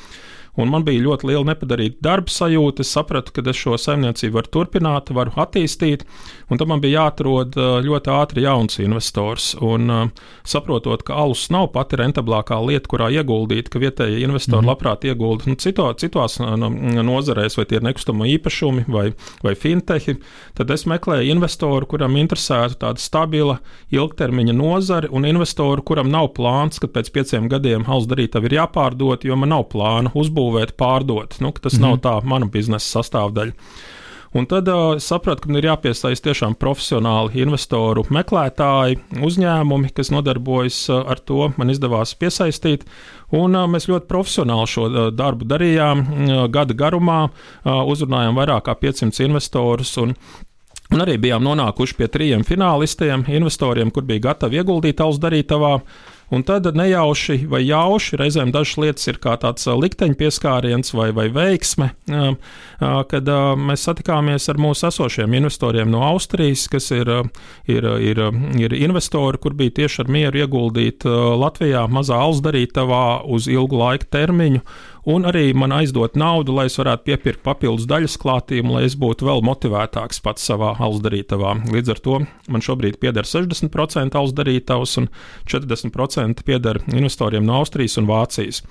[0.61, 2.83] Un man bija ļoti liela nepadarīta darba sajūta.
[2.85, 6.05] Es sapratu, ka es šo saimniecību varu turpināt, varu attīstīt,
[6.49, 9.51] un tam man bija jāatrod ļoti ātri jauns investors.
[9.59, 10.11] Un
[10.47, 14.71] saprotot, ka alus nav pati rentablākā lieta, kurā ieguldīt, ka vietējie investori mm.
[14.71, 19.09] labprāt iegulda nu, cito, citās nozarēs, vai tie ir nekustamo īpašumi vai,
[19.43, 20.17] vai fintehi,
[20.55, 23.59] tad es meklēju investoru, kuram interesētu tāda stabila
[23.93, 29.27] ilgtermiņa nozare, un investoru, kuram nav plāns, ka pēc pieciem gadiem alus darītavi ir jāpārdot,
[29.27, 31.39] jo man nav plāna uzbūvēt uzbūvēt, pārdot.
[31.41, 31.89] Nu, tas mm -hmm.
[31.89, 33.53] nav tā mana biznesa sastāvdaļa.
[34.35, 40.89] Un tad uh, sapratu, ka man ir jāpiesaist tiešām profesionāli investoru meklētāji, uzņēmumi, kas nodarbojas
[40.89, 41.53] uh, ar to.
[41.57, 42.83] Man izdevās piesaistīt,
[43.31, 45.99] un uh, mēs ļoti profesionāli šo uh, darbu darījām.
[45.99, 49.97] Uh, gada garumā uh, uzrunājām vairāk kā 500 investorus.
[49.97, 50.15] Un,
[50.93, 55.79] Un arī bijām nonākuši pie trījiem finālistiem, investoriem, kur bija gatavi ieguldīt alus darītavā.
[56.33, 61.27] Un tad nejauši vai jauši, reizēm dažas lietas ir kā tāds likteņa pieskāriens vai, vai
[61.33, 61.91] veiksme,
[63.11, 63.29] kad
[63.61, 67.11] mēs satikāmies ar mūsu esošiem investoriem no Austrijas, kas ir,
[67.69, 68.23] ir, ir,
[68.57, 74.65] ir investori, kur bija tieši ar mieru ieguldīt Latvijā mazā alzdarītavā uz ilgu laiku termiņu
[75.05, 79.27] un arī man aizdot naudu, lai es varētu piepirkt papildus daļas klātījumu, lai es būtu
[79.27, 81.55] vēl motivētāks pats savā alus darītavā.
[81.73, 82.19] Līdz ar to
[82.51, 85.09] man šobrīd pieder 60% alus darītavas un
[85.49, 88.63] 40% pieder investoriem no Austrijas un Vācijas.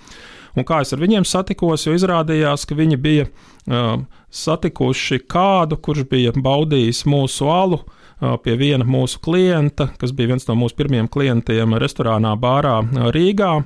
[0.54, 3.96] Un kā es ar viņiem satikos, jo izrādījās, ka viņi bija uh,
[4.30, 10.46] satikuši kādu, kurš bija baudījis mūsu alu, uh, pie viena mūsu klienta, kas bija viens
[10.46, 12.80] no mūsu pirmajiem klientiem restorānā Bārā
[13.14, 13.56] Rīgā.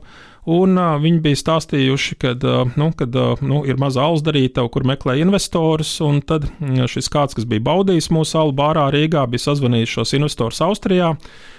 [0.48, 4.70] Un uh, viņi bija stāstījuši, ka uh, nu, kad, uh, nu, ir maza alus darītava,
[4.72, 5.98] kur meklē investorus.
[6.28, 6.48] Tad
[6.88, 11.12] šis kāds, kas bija baudījis mūsu alu bārā Rīgā, bija sazvanījis šos investorus Austrijā.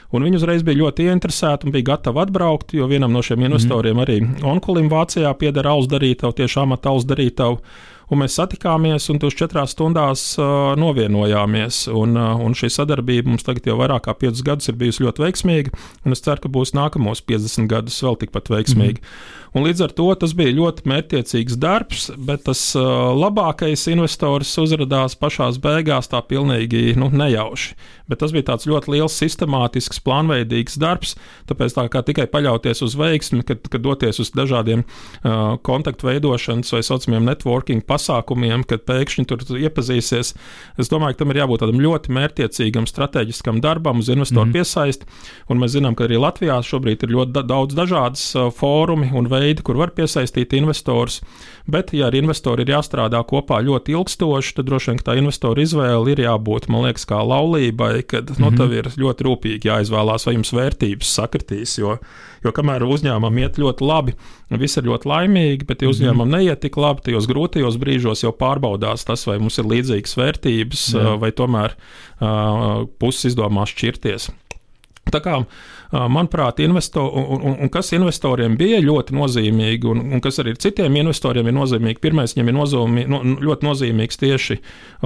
[0.10, 4.00] Un viņi uzreiz bija ļoti ieinteresēti un bija gatavi atbraukt, jo vienam no šiem investoriem
[4.00, 4.06] mm.
[4.08, 7.60] arī Onkulim Vācijā pieder alus darītavu, tieši amata alus darītavu
[8.10, 11.86] un mēs satikāmies un 24 stundās uh, novienojāmies.
[11.94, 15.26] Un, uh, un šī sadarbība mums tagad jau vairāk kā 5 gadus ir bijusi ļoti
[15.26, 19.04] veiksmīga, un es ceru, ka būs nākamos 50 gadus vēl tikpat veiksmīgi.
[19.04, 19.38] Mm.
[19.58, 25.18] Un līdz ar to tas bija ļoti mērķiecīgs darbs, bet tas uh, labākais investors uzrādījās
[25.18, 27.74] pašā beigās tā pilnīgi nu, nejauši.
[28.10, 31.16] Bet tas bija tāds ļoti liels, sistemātisks, plānveidīgs darbs.
[31.50, 36.74] Tāpēc tā kā tikai paļauties uz veiksmi, kad, kad doties uz dažādiem uh, kontaktu veidošanas
[36.74, 37.99] vai saucamiem networking pasākumiem,
[38.70, 40.34] kad pēkšņi tur iepazīsies,
[40.80, 44.56] es domāju, ka tam ir jābūt tādam ļoti mērķiecīgam, strateģiskam darbam uz investoru mm.
[44.58, 45.10] piesaisti.
[45.50, 49.30] Un mēs zinām, ka arī Latvijā šobrīd ir ļoti da daudz dažādas uh, fórumi un
[49.32, 51.20] veidi kur var piesaistīt investors.
[51.70, 56.16] Bet, ja ar investoru ir jāstrādā kopā ļoti ilgstoši, tad droši vien tā investoru izvēle
[56.16, 58.50] ir jābūt, man liekas, kā laulībai, kad mm -hmm.
[58.50, 61.78] nu, tev ir ļoti rūpīgi jāizvēlās, vai jums vērtības sakritīs.
[61.78, 62.00] Jo,
[62.46, 64.16] jo kamēr uzņēmumam iet ļoti labi,
[64.62, 65.96] viss ir ļoti laimīgi, bet, ja mhm.
[65.96, 70.86] uzņēmumam neiet tik labi, tajos grūtajos brīžos jau pārbaudās tas, vai mums ir līdzīgas vērtības,
[70.96, 71.16] Jā.
[71.22, 74.30] vai tomēr uh, puses izdomās šķirties.
[75.10, 75.36] Tā kā,
[75.92, 81.00] manuprāt, investo, un, un, un kas investoriem bija ļoti nozīmīgi, un, un kas arī citiem
[81.02, 84.60] investoriem ir nozīmīgi, pirmais viņam ir nozīmī, no, ļoti nozīmīgs tieši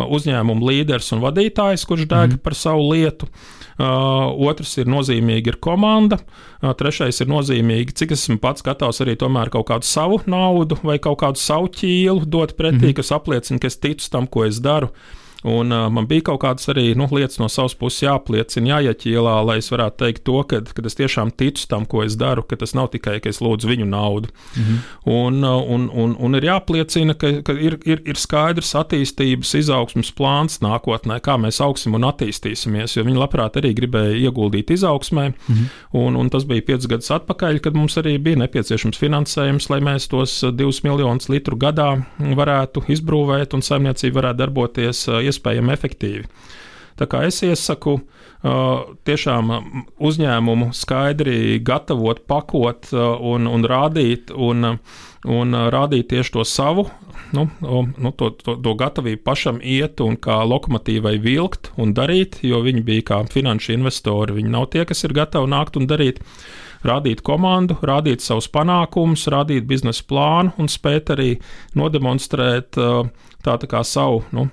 [0.03, 2.43] uzņēmuma līderis un vadītājs, kurš deg mm.
[2.43, 3.29] par savu lietu.
[3.73, 9.15] Uh, otrs ir nozīmīgi ir komanda, uh, trešais ir nozīmīgi, cik esmu pats gatavs arī
[9.17, 12.99] tomēr kaut kādu savu naudu vai kaut kādu savu ķīlu dot pretī, mm.
[12.99, 14.91] kas apliecina, ka es ticu tam, ko es daru.
[14.93, 19.35] Uh, Un, uh, man bija kaut kādas arī nu, lietas no savas puses jāapliecina, jāieķīlā,
[19.43, 22.55] lai es varētu teikt to, ka, ka es tiešām ticu tam, ko es daru, ka
[22.59, 24.31] tas nav tikai, ka es lūdzu viņu naudu.
[24.53, 24.77] -hmm.
[25.05, 30.61] un, un, un, un ir jāapliecina, ka, ka ir, ir, ir skaidrs attīstības, izaugsmas plāns
[30.63, 35.33] nākotnē, kā mēs augsim un attīstīsimies, jo viņi labprāt arī gribēja ieguldīt izaugsmē.
[35.33, 35.65] -hmm.
[35.91, 40.07] un, un tas bija piecus gadus atpakaļ, kad mums arī bija nepieciešams finansējums, lai mēs
[40.07, 46.27] tos divus miljonus litru gadā varētu izbrūvēt un saimniecība varētu darboties iespējami efektīvi.
[46.99, 47.97] Tā kā es iesaku
[49.07, 49.51] tiešām
[50.03, 54.75] uzņēmumu skaidri gatavot, pakot un, un rādīt, un,
[55.23, 56.85] un rādīt tieši to savu,
[57.33, 62.59] nu, nu, to, to, to gatavību pašam iet un kā lokomotīvai vilkt un darīt, jo
[62.65, 64.35] viņi bija kā finanšu investori.
[64.37, 66.19] Viņi nav tie, kas ir gatavi nākt un darīt
[66.83, 71.37] rādīt komandu, rādīt savus panākumus, rādīt biznesa plānu un spēt arī
[71.79, 74.25] nodemonstrēt tā, tā kā savu.
[74.35, 74.49] Nu,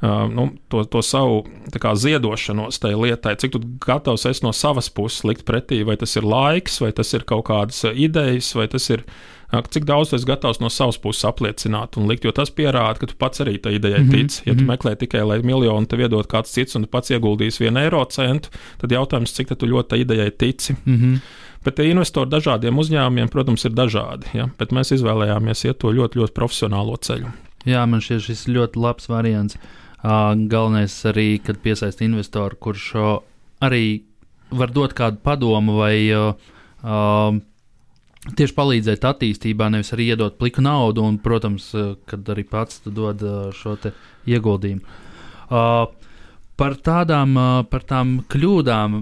[0.00, 1.40] nu, to, to savu
[1.74, 6.26] kā, ziedošanos tajā lietai, cik gatavs esi no savas puses likt pretī, vai tas ir
[6.28, 9.16] laiks, vai tas ir kaut kādas idejas, vai tas ir uh,
[9.48, 13.16] cik daudz esi gatavs no savas puses apliecināt un likt, jo tas pierāda, ka tu
[13.18, 14.28] pats arī tai idejai mm -hmm.
[14.28, 14.42] tici.
[14.44, 14.76] Ja tu mm -hmm.
[14.76, 18.48] meklē tikai, lai miljonu tev iedod kāds cits un tu pats ieguldīsi vienu eiro centu,
[18.78, 20.76] tad jautājums, cik tu ļoti tai idejai tici.
[20.84, 21.18] Mm -hmm.
[21.64, 24.26] Bet tie investori dažādiem uzņēmumiem, protams, ir dažādi.
[24.34, 24.48] Ja?
[24.58, 27.26] Bet mēs izvēlējāmies iet to ļoti, ļoti profesionālo ceļu.
[27.64, 29.54] Jā, man šķiet, šis ļoti labs variants.
[29.54, 32.88] Uh, galvenais arī, kad piesaist investoru, kurš
[33.64, 33.84] arī
[34.48, 37.38] var dot kādu padomu vai uh,
[38.38, 41.70] tieši palīdzēt attīstībā, nevis arī iedot pliku naudu, un, protams,
[42.08, 43.22] kad arī pats dod
[43.56, 43.76] šo
[44.28, 44.96] ieguldījumu.
[45.48, 45.86] Uh,
[46.58, 47.36] par tādām
[47.70, 48.98] par tām kļūdām,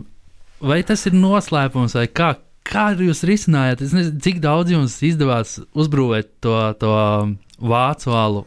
[0.67, 2.35] vai tas ir noslēpums, vai kā,
[2.67, 3.87] kā jūs risinājāt?
[3.87, 6.95] Es nezinu, cik daudz jums izdevās uzbūvēt to, to
[7.61, 8.47] vācu alu.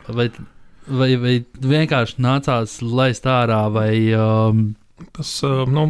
[0.90, 4.70] Vai vai, vienkārši nācās laist ārā, vai um,
[5.16, 5.86] Tas, uh, nu,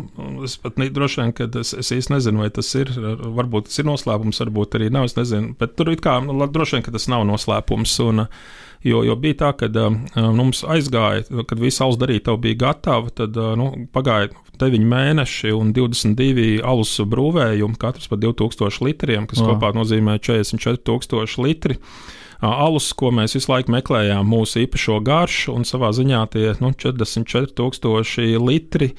[0.46, 2.92] es pat ne, droši vien, ka es, es īsti nezinu, vai tas ir.
[2.94, 5.08] Varbūt tas ir noslēpums, varbūt arī nav.
[5.10, 7.96] Es nezinu, bet tur ir kā, nu, droši vien, ka tas nav noslēpums.
[8.06, 8.26] Un,
[8.86, 9.98] jo, jo bija tā, ka uh,
[10.36, 14.30] mums aizgāja, kad visa alus darīta bija gatava, tad uh, nu, pagāja
[14.62, 19.56] 9 mēneši un 22 alus brūvējumi, katrs par 2000 litriem, kas wow.
[19.56, 21.80] kopā nozīmē 44,000 litri.
[22.40, 28.40] Alus, ko mēs visu laiku meklējām, mūsu īpašo garšu, un savā ziņā tie nu, 44,000
[28.40, 28.94] litri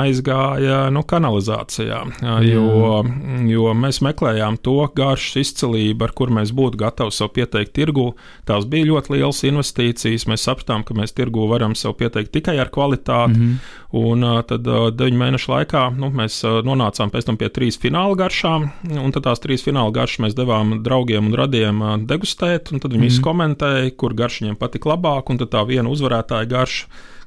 [0.00, 2.00] aizgāja nu, kanalizācijā.
[2.46, 3.02] Jo,
[3.50, 8.10] jo mēs meklējām to garšu izcilību, ar kur mēs būtu gatavi sev pieteikt tirgu.
[8.48, 10.24] Tās bija ļoti lielas investīcijas.
[10.30, 13.36] Mēs sapratām, ka mēs tirgu varam sev pieteikt tikai ar kvalitāti.
[13.36, 13.84] Mm -hmm.
[13.96, 18.66] Un tad deviņu mēnešu laikā nu, mēs nonācām pie trīs fināla garšām,
[19.00, 21.76] un tad tās trīs fināla garšas mēs devām draugiem un radiem
[22.08, 23.08] degustēt, un tad viņi mm.
[23.08, 26.82] visi komentēja, kur garš viņiem patika labāk, un tad tā viena uzvarētāja garša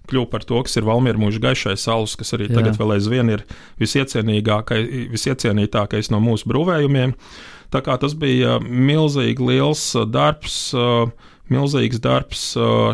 [0.09, 2.55] kļuva par to, kas ir Valmiera mūža gaišais alus, kas arī Jā.
[2.59, 3.41] tagad vēl aizvien ir
[3.81, 7.11] visiecienītākais no mūsu brūvējumiem.
[7.69, 10.55] Tā kā tas bija milzīgi liels darbs.
[11.49, 12.43] Uh, milzīgs darbs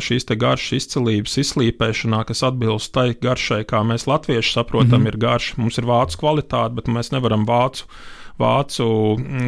[0.05, 5.13] šīs garšas izcelības izslīpēšanā, kas atbilst tai garšai, kā mēs latvieši saprotam, mm -hmm.
[5.13, 5.55] ir garša.
[5.57, 7.85] Mums ir vācu kvalitāte, bet mēs nevaram vācu.
[8.35, 8.85] Vācu,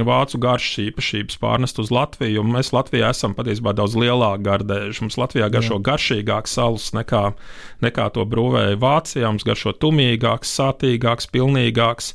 [0.08, 2.46] vācu garšas īpašības pārnest uz Latviju.
[2.48, 5.04] Mēs Latvijā esam patiesībā daudz lielāki gardēži.
[5.04, 5.84] Mums Latvijā garšo Jā.
[5.90, 7.24] garšīgāks salus nekā,
[7.84, 9.28] nekā to brūvēja Vācijā.
[9.28, 12.14] Mums garšo tumīgāks, sātīgāks, pilnīgāks.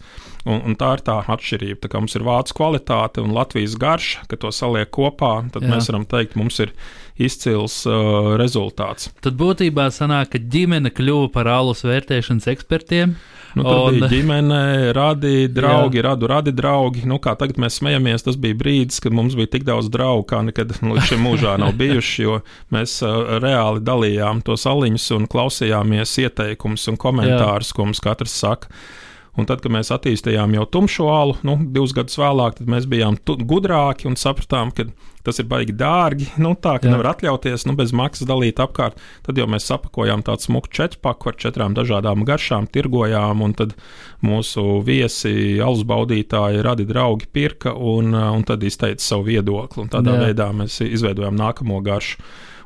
[0.49, 1.85] Un, un tā ir tā atšķirība.
[1.85, 5.71] Tā kā mums ir vācu kvalitāte un Latvijas garša, ka to saliek kopā, tad Jā.
[5.71, 6.73] mēs varam teikt, mums ir
[7.27, 9.11] izcils uh, rezultāts.
[9.25, 13.17] Tad būtībā sanāk, ka ģimene kļuva par alus vērtēšanas ekspertiem.
[13.55, 13.99] Nu, tur un...
[13.99, 14.61] bija ģimene,
[14.97, 16.07] radi, draugi, Jā.
[16.07, 17.05] radu, radi draugi.
[17.09, 20.41] Nu, kā tagad mēs smejamies, tas bija brīdis, kad mums bija tik daudz draugu, kā
[20.47, 22.41] nekad līdz šim mūžā nav bijuši, jo
[22.73, 28.73] mēs uh, reāli dalījām tos aliņus un klausījāmies ieteikumus un komentārus, ko mums katrs saka.
[29.41, 33.17] Un tad, kad mēs attīstījām jau tumšo alu, nu, divus gadus vēlāk, tad mēs bijām
[33.49, 34.85] gudrāki un sapratām, ka
[35.25, 36.27] tas ir baigi dārgi.
[36.43, 36.93] Nu, tā ka Jā.
[36.93, 39.01] nevar atļauties nu, bez maksas dalīt apkārt.
[39.25, 43.73] Tad jau mēs sapakojām tādu smuku četrpaku ar četrām dažādām garšām, tirgojām, un tad
[44.21, 49.87] mūsu viesi, alus baudītāji, radi draugi pirka un, un tad izteica savu viedokli.
[49.87, 50.27] Un tādā Jā.
[50.29, 52.21] veidā mēs izveidojām nākamo garšu.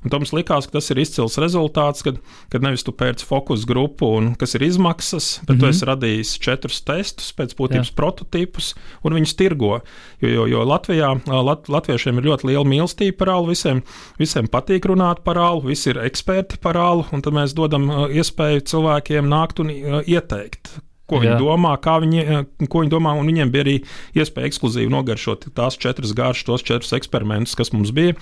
[0.06, 2.20] Un tam likās, ka tas ir izcils rezultāts, kad,
[2.52, 5.58] kad nevis tu pēc fokus grupu, un, kas ir izmaksas, bet mm -hmm.
[5.58, 5.74] tu mhm.
[5.74, 7.96] esi radījis četrus testus, pēc būtības Jā.
[7.96, 9.80] prototipus, un viņus tirgo.
[10.22, 13.82] Jo, jo, jo Latvijā lat, latviešiem ir ļoti liela mīlestība par alu, visiem,
[14.18, 18.60] visiem patīk runāt par alu, visi ir eksperti par alu, un tad mēs dodam iespēju
[18.60, 19.70] cilvēkiem nākt un
[20.06, 21.40] ieteikt, ko viņi Jā.
[21.40, 23.76] domā, kā viņi, ko viņi domā, un viņiem bija arī
[24.14, 28.14] iespēja ekskluzīvi nogaršot tās četras garšas, tos četrus eksperimentus, kas mums bija.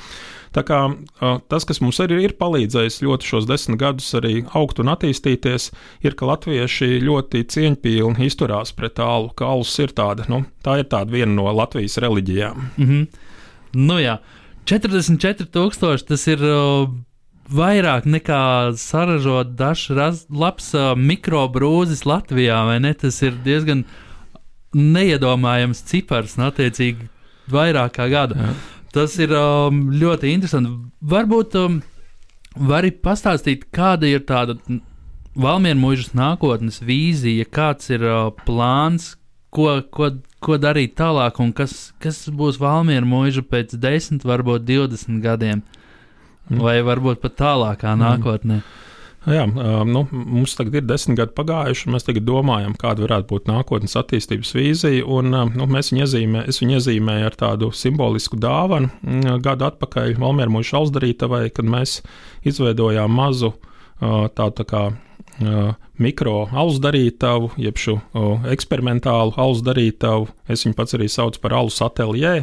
[0.54, 0.80] Tā kā
[1.50, 5.70] tas, kas mums arī ir palīdzējis ļoti šos desmit gadus arī augt un attīstīties,
[6.06, 10.90] ir, ka latvieši ļoti cieņpilni izturās pret tālu, ka alus ir tāda, nu, tā ir
[10.92, 12.70] tāda viena no Latvijas reliģijām.
[12.76, 13.06] Mm -hmm.
[13.74, 14.18] Nu jā,
[14.66, 16.38] 44,000 tas ir.
[16.38, 16.88] Uh
[17.50, 19.90] vairāk nekā saražot dažs
[20.30, 22.94] labs uh, mikrobrūzis Latvijā, vai ne?
[22.94, 23.84] Tas ir diezgan
[24.74, 27.08] neiedomājams cipars, un attiecīgi
[27.52, 28.38] vairāk kā gada.
[28.38, 28.54] Jā.
[28.94, 30.70] Tas ir um, ļoti interesanti.
[31.10, 31.80] Varbūt um,
[32.54, 34.58] vari pastāstīt, kāda ir tāda
[35.34, 39.16] Valmiera mūžas nākotnes vīzija, kāds ir uh, plāns,
[39.54, 45.18] ko, ko, ko darīt tālāk, un kas, kas būs Valmiera mūža pēc 10, varbūt 20
[45.24, 45.64] gadiem,
[46.46, 46.62] mm.
[46.62, 48.04] vai varbūt pat tālākā mm.
[48.04, 48.60] nākotnē.
[48.62, 48.83] Mm.
[49.24, 49.44] Jā,
[49.88, 53.96] nu, mums tagad ir desmit gadi pagājuši, un mēs tagad domājam, kāda varētu būt nākotnes
[53.96, 55.06] attīstības vīzija.
[55.08, 60.76] Un, nu, viņu iezīmē, es viņu iezīmēju ar tādu simbolisku dāvanu gadu atpakaļ Valmēra mūža
[60.82, 62.02] alsdarītavai, kad mēs
[62.44, 63.54] izveidojām mazu
[64.02, 64.84] tādu tā kā
[65.98, 67.96] mikro alus darītavu, jeb šo
[68.52, 70.28] eksperimentālu alus darītavu.
[70.52, 72.42] Es viņu pats arī saucu par alus ateljē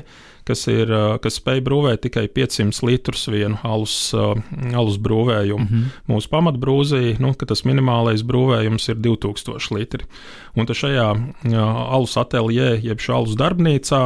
[0.52, 0.91] kas, ir,
[1.24, 5.64] kas spēj brūvēt tikai 500 litrus vienu alus, alus brūvējumu.
[5.64, 5.97] Mm -hmm.
[6.12, 10.06] Mūsu pamatbrūzī, nu, tas minimālais brūvējums ir 2000 litri.
[10.60, 11.08] Un šajā
[11.56, 14.02] alus ateljē, jeb alus darbnīcā,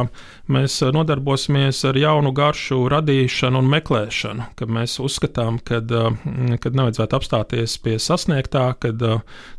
[0.52, 4.46] mēs nodarbosimies ar jaunu garšu radīšanu un meklēšanu.
[4.76, 9.02] Mēs uzskatām, ka nevajadzētu apstāties pie sasniegtā, kad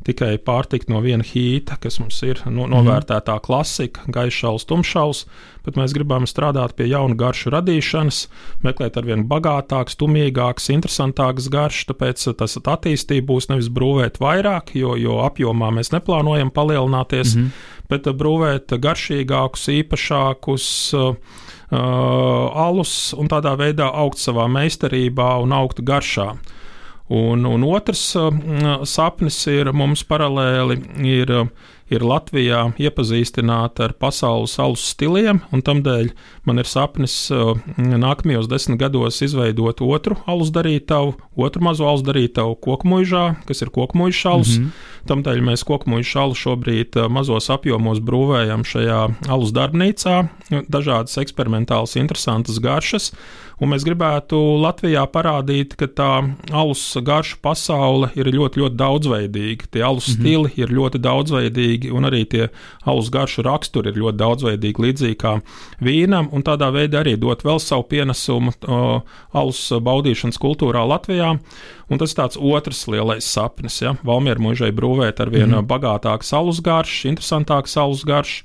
[0.08, 2.74] tikai pārtikt no viena hīta, kas mums ir no, mhm.
[2.78, 5.26] novērtētā klasika, gaišs, tumšs,
[5.68, 8.22] bet mēs gribam strādāt pie jaunu garšu radīšanas,
[8.64, 14.96] meklēt ar vien bagātākas, tumīgākas, interesantākas garšas, tāpēc tas attīstība būs nevis brūvēt vairāk, jo,
[15.00, 17.52] jo apjomā mēs neplānojam palielināties, mm -hmm.
[17.90, 20.94] bet brūvēt garšīgākus, īpašākus.
[20.94, 21.16] Uh,
[21.72, 26.38] uh, alus un tādā veidā augt savā meistarībā un augt garšā.
[27.10, 28.32] Un, un otrs uh,
[28.84, 31.48] sapnis ir mums paralēli ir uh,
[31.94, 36.12] ir Latvijā iepazīstināta ar pasaules alus stiliem, un tādēļ
[36.48, 37.16] man ir sapnis
[37.78, 44.26] nākamajos desmit gados izveidot otru alus darītavu, otru mazo alus darītavu kokmuižā, kas ir kokmuižs
[44.26, 44.58] alus.
[44.58, 44.94] Mm -hmm.
[45.08, 50.28] Tādēļ mēs kokmuižu alu šobrīd mazos apjomos brūvējam šajā alus darbnīcā,
[50.68, 53.14] dažādas eksperimentālas, interesantas garšas.
[53.58, 56.12] Un mēs gribētu Latvijā parādīt, ka tā
[56.54, 59.66] alus garša pasaule ir ļoti, ļoti daudzveidīga.
[59.72, 60.20] Tie alus mm -hmm.
[60.20, 62.48] stili ir ļoti daudzveidīgi, un arī tie
[62.88, 65.38] alus garšu raksturi ir ļoti daudzveidīgi, līdzīgi kā
[65.84, 68.54] vīnam, un tādā veidā arī dot vēl savu pienesumu
[69.34, 71.36] alus baudīšanas kultūrā Latvijā.
[71.88, 73.78] Un tas ir tāds otrs lielais sapnis.
[73.80, 73.94] Ja?
[74.04, 75.68] Valmiera mūžai brūvēt ar vien mm -hmm.
[75.70, 78.44] bagātāku alus garšu, interesantāku alus garšu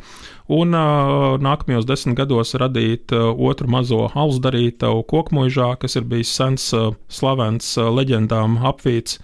[0.52, 6.34] un uh, nākamajos desmit gados radīt uh, otru mazo alus darītavu kokmuižā, kas ir bijis
[6.34, 9.18] sens, uh, slavens leģendām apvīts.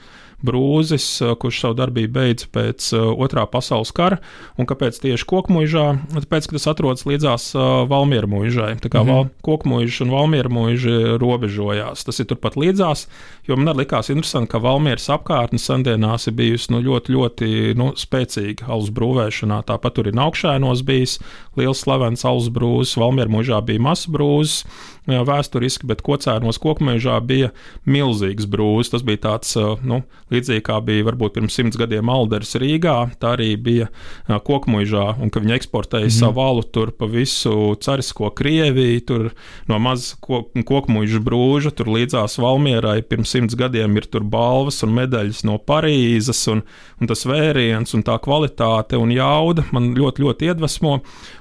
[0.45, 1.07] Brūzis,
[1.43, 4.21] kurš savu darbību beidz pēc uh, otrā pasaules kara,
[4.55, 5.87] un kāpēc tieši kokmuižā?
[6.15, 8.77] Tāpēc, ka tas atrodas līdzās uh, Valmiera mūžai.
[8.79, 9.33] Tā kā mm -hmm.
[9.43, 12.05] kokmuiža un Valmiera mūža robežojās.
[12.07, 13.09] Tas ir turpat līdzās,
[13.49, 17.93] jo man arī likās interesanti, ka Valmieras apkārtne sendienās ir bijusi nu, ļoti, ļoti nu,
[17.97, 19.63] spēcīga alus brūvēšanā.
[19.67, 21.19] Tāpat tur ir augšēnos bijis
[21.57, 24.65] liels slavens alus brūzis, Valmiera mūžā bija mazs brūzis
[25.09, 27.51] vēsturiski, bet kocērnos kokmežā bija
[27.89, 28.93] milzīgs brūzis.
[28.93, 33.53] Tas bija tāds, nu, līdzīgi kā bija varbūt pirms simts gadiem Alders Rīgā, tā arī
[33.57, 33.89] bija
[34.27, 39.27] kokmežā, un ka viņi eksportēja mm savu alu tur pa visu carisko Krieviju, tur
[39.71, 45.45] no maz kokmeža brūža, tur līdzās Valmierai pirms simts gadiem ir tur balvas un medaļas
[45.47, 46.65] no Parīzes, un,
[46.99, 50.99] un tas vēriens un tā kvalitāte un jauda man ļoti, ļoti iedvesmo,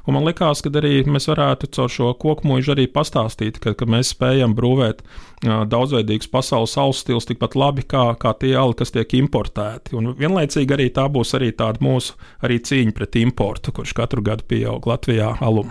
[0.08, 4.14] un man likās, ka arī mēs varētu caur šo kokmežu arī pastāstīt ka, ka mēs
[4.16, 5.04] spējam brūvēt
[5.44, 9.98] daudzveidīgus pasaules saules stils tikpat labi kā, kā tie ali, kas tiek importēti.
[10.00, 14.48] Un vienlaicīgi arī tā būs arī tāda mūsu arī cīņa pret importu, kurš katru gadu
[14.48, 15.70] pieaug Latvijā alum.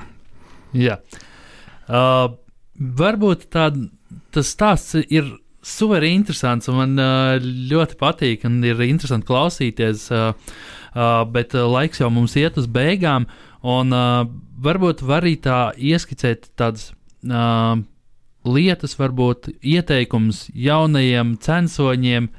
[0.77, 1.01] Jā.
[1.87, 2.37] Uh,
[2.77, 3.89] varbūt tād,
[4.35, 5.29] tas stāsts ir
[5.67, 10.07] super interesants, un man uh, ļoti patīk, un ir interesanti klausīties.
[10.15, 10.31] Uh,
[10.95, 13.27] uh, bet uh, laiks jau mums iet uz beigām,
[13.67, 14.23] un uh,
[14.63, 16.91] varbūt var arī tā ieskicēt tādas
[17.27, 17.77] uh,
[18.47, 22.31] lietas, varbūt ieteikums jaunajiem censoņiem,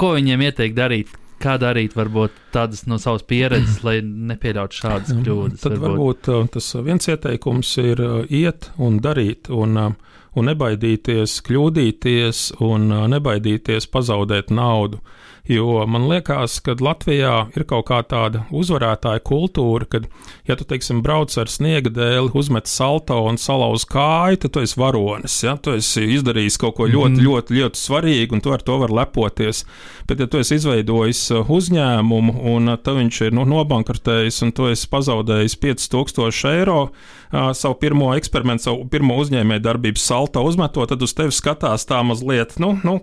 [0.00, 1.16] ko viņiem ieteikt darīt.
[1.38, 5.60] Kā darīt, varbūt tādas no savas pieredzes, lai nepieļautu šādas kļūdas?
[5.62, 12.90] Tad varbūt, varbūt tas viens ieteikums ir iet un darīt, un, un nebaidīties kļūdīties, un
[13.14, 14.98] nebaidīties pazaudēt naudu.
[14.98, 20.04] Uh, Jo man liekas, ka Latvijā ir kaut kā tāda uzvarētāja kultūra, kad,
[20.44, 24.76] ja tu, teiksim, brauc ar sniega dēli, uzmet salto un salauz kāju, tad tu esi
[24.76, 25.38] varonis.
[25.46, 25.56] Ja?
[25.56, 27.24] Tu esi izdarījis kaut ko ļoti, mm.
[27.24, 29.64] ļoti, ļoti svarīgu, un tu ar to vari lepoties.
[30.04, 34.52] Bet, ja tu esi izveidojis uh, uzņēmumu, un uh, tad viņš ir nu, nobankrotējis, un
[34.52, 41.08] tu esi pazaudējis 5000 eiro, uh, savu pirmo eksperimentu, savu pirmo uzņēmējdarbības salto uzmetot, tad
[41.08, 43.00] uz tevi skatās tā mazliet, nu, nu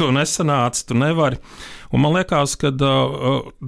[0.00, 1.38] tu nesanāci, tu nevari.
[1.92, 2.72] Un man liekas, ka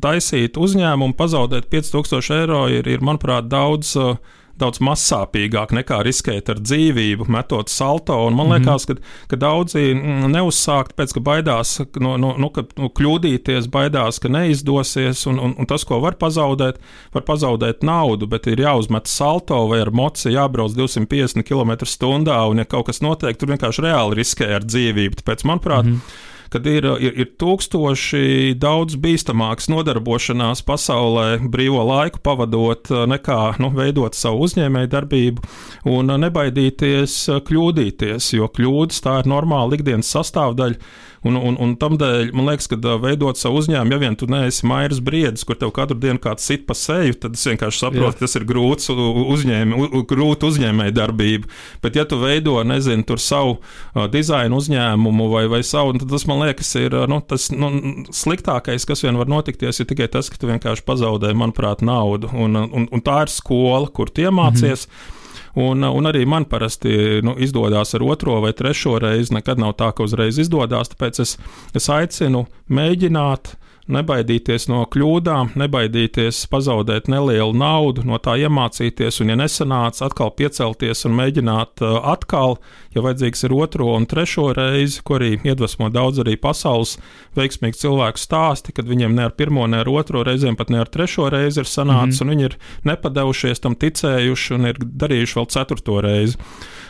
[0.03, 3.97] taisīt uzņēmumu, pazaudēt 5000 eiro ir, ir manuprāt, daudz.
[3.99, 8.16] Uh, daudz mazsāpīgāk nekā riskēt ar dzīvību, metot salto.
[8.26, 8.59] Un man mhm.
[8.59, 8.96] liekas, ka,
[9.30, 14.32] ka daudzi mm, neuzsākt pēc, ka baidās no, no, no, ka, no kļūdīties, baidās, ka
[14.32, 16.80] neizdosies, un, un, un tas, ko var pazaudēt,
[17.14, 22.68] var pazaudēt naudu, bet ir jāuzmet salto vai ar moci jābrauc 250 km/h, un ja
[22.68, 25.22] kaut kas notiek, tur vienkārši reāli riskē ar dzīvību.
[25.22, 32.22] Tāpēc, manuprāt, mm -hmm kad ir, ir, ir tūkstoši daudz bīstamāks nodarbošanās pasaulē, brīvo laiku
[32.24, 35.46] pavadot, nekā nu, veidot savu uzņēmēju darbību
[35.92, 37.16] un nebaidīties
[37.48, 40.80] kļūdīties, jo kļūdas tā ir normāla ikdienas sastāvdaļa.
[41.22, 44.66] Un, un, un tam dēļ man liekas, ka veidot savu uzņēmumu, ja vien tu neesi
[44.66, 48.24] mairs briedis, kur tev katru dienu kāds sit pa seju, tad es vienkārši saprotu, ka
[48.24, 51.50] tas ir grūts uzņēmē, grūta uzņēmēja darbība.
[51.84, 56.26] Bet, ja tu veido, nezinu, tur savu uh, dizainu uzņēmumu vai, vai savu, tad tas
[56.30, 57.70] man liekas, ir nu, tas nu,
[58.10, 62.34] sliktākais, kas vien var notikties, ir tikai tas, ka tu vienkārši pazaudē, manuprāt, naudu.
[62.34, 64.88] Un, un, un tā ir skola, kur tu iemācies.
[64.88, 65.21] Mm -hmm.
[65.55, 69.35] Un, un arī man parasti nu, izdodas ar otro vai trešo reizi.
[69.37, 70.93] Nekad nav tā, ka uzreiz izdodas.
[70.93, 71.37] Tāpēc es,
[71.76, 73.57] es aicinu mēģināt
[73.95, 81.05] nebaidīties no kļūdām, nebaidīties pazaudēt nelielu naudu, no tā iemācīties, un, ja nesanāca, atkal piecelties
[81.09, 82.59] un mēģināt uh, atkal,
[82.97, 86.97] ja vajadzīgs ir otro un trešo reizi, ko arī iedvesmo daudz arī pasaules
[87.38, 90.90] veiksmīgu cilvēku stāsti, kad viņiem ne ar pirmo, ne ar otro reizēm, pat ne ar
[90.93, 92.30] trešo reizi ir sanācis, mm -hmm.
[92.30, 92.59] un viņi ir
[92.93, 96.38] nepadevušies tam ticējuši un ir darījuši vēl ceturto reizi.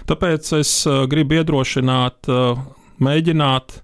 [0.07, 2.59] Tāpēc es uh, gribu iedrošināt, uh,
[3.03, 3.82] mēģināt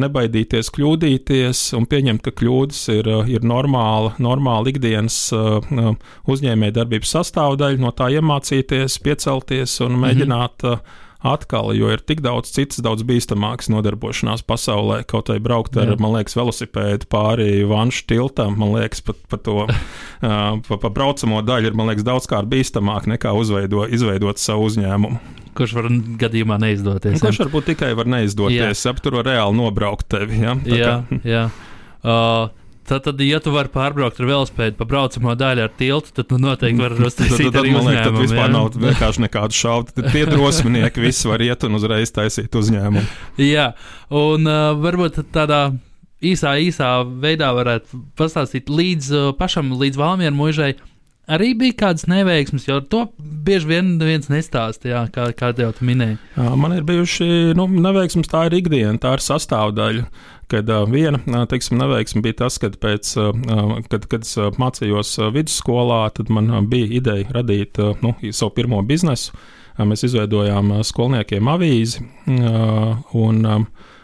[0.00, 5.92] nebaidīties kļūdīties un pieņemt, ka kļūdas ir, ir normāla, normāla ikdienas uh,
[6.32, 10.04] uzņēmējdarbības sastāvdaļa, no tā iemācīties, piecelties un mhm.
[10.06, 15.02] mēģināt mm -hmm atkal, jo ir tik daudz citas, daudz bīstamākas nodarbošanās pasaulē.
[15.08, 15.98] Kaut vai braukt ar, Jā.
[16.02, 19.58] man liekas, velosipēdu pāri vanšu tiltam, man liekas, pat pa to
[20.68, 25.74] pa, pa braucamo daļu ir, man liekas, daudzkārt bīstamāk nekā uzveido, izveidot savu uzņēmumu kurš
[25.76, 25.88] var
[26.22, 27.18] gadījumā neizdoties.
[27.18, 30.40] Nu, kurš varbūt tikai var neizdoties, ja tur var reāli nobraukt tevi.
[30.40, 30.54] Ja?
[30.56, 31.18] Tā jā, kā...
[31.28, 31.42] jā.
[32.02, 32.46] Uh,
[32.88, 36.38] Tad, tad, ja tu vari pārbraukt ar velospēdu pa braucamo daļu ar tiltu, tad tu
[36.42, 38.02] noteikti vari uztaisīt tad, tad, arī uzņēmumu.
[38.02, 38.52] Tad vispār jā.
[38.56, 39.96] nav vienkārši nekādu šaubu.
[39.96, 43.04] Tad tie drosminieki visi var iet un uzreiz taisīt uzņēmumu.
[43.54, 43.68] jā,
[44.10, 45.64] un uh, varbūt tādā
[46.22, 50.72] īsā, īsā veidā varētu pastāstīt līdz uh, pašam, līdz Valmieru mūžai.
[50.74, 50.91] Uh,
[51.30, 56.18] arī bija kādas neveiksmes, jo to bieži vien neviens nestāstīja, kā, kā jau tu minēji.
[56.36, 60.06] Man ir bijuši nu, neveiksmes, tā ir ikdiena, tā ir sastāvdaļa.
[60.52, 63.14] Kad viena teiksim, neveiksme bija tas, kad, pēc,
[63.88, 69.32] kad, kad es mācījos vidusskolā, tad man bija ideja radīt nu, savu pirmo biznesu.
[69.80, 72.02] Mēs izveidojām skolniekiem avīzi.
[73.16, 73.40] Un,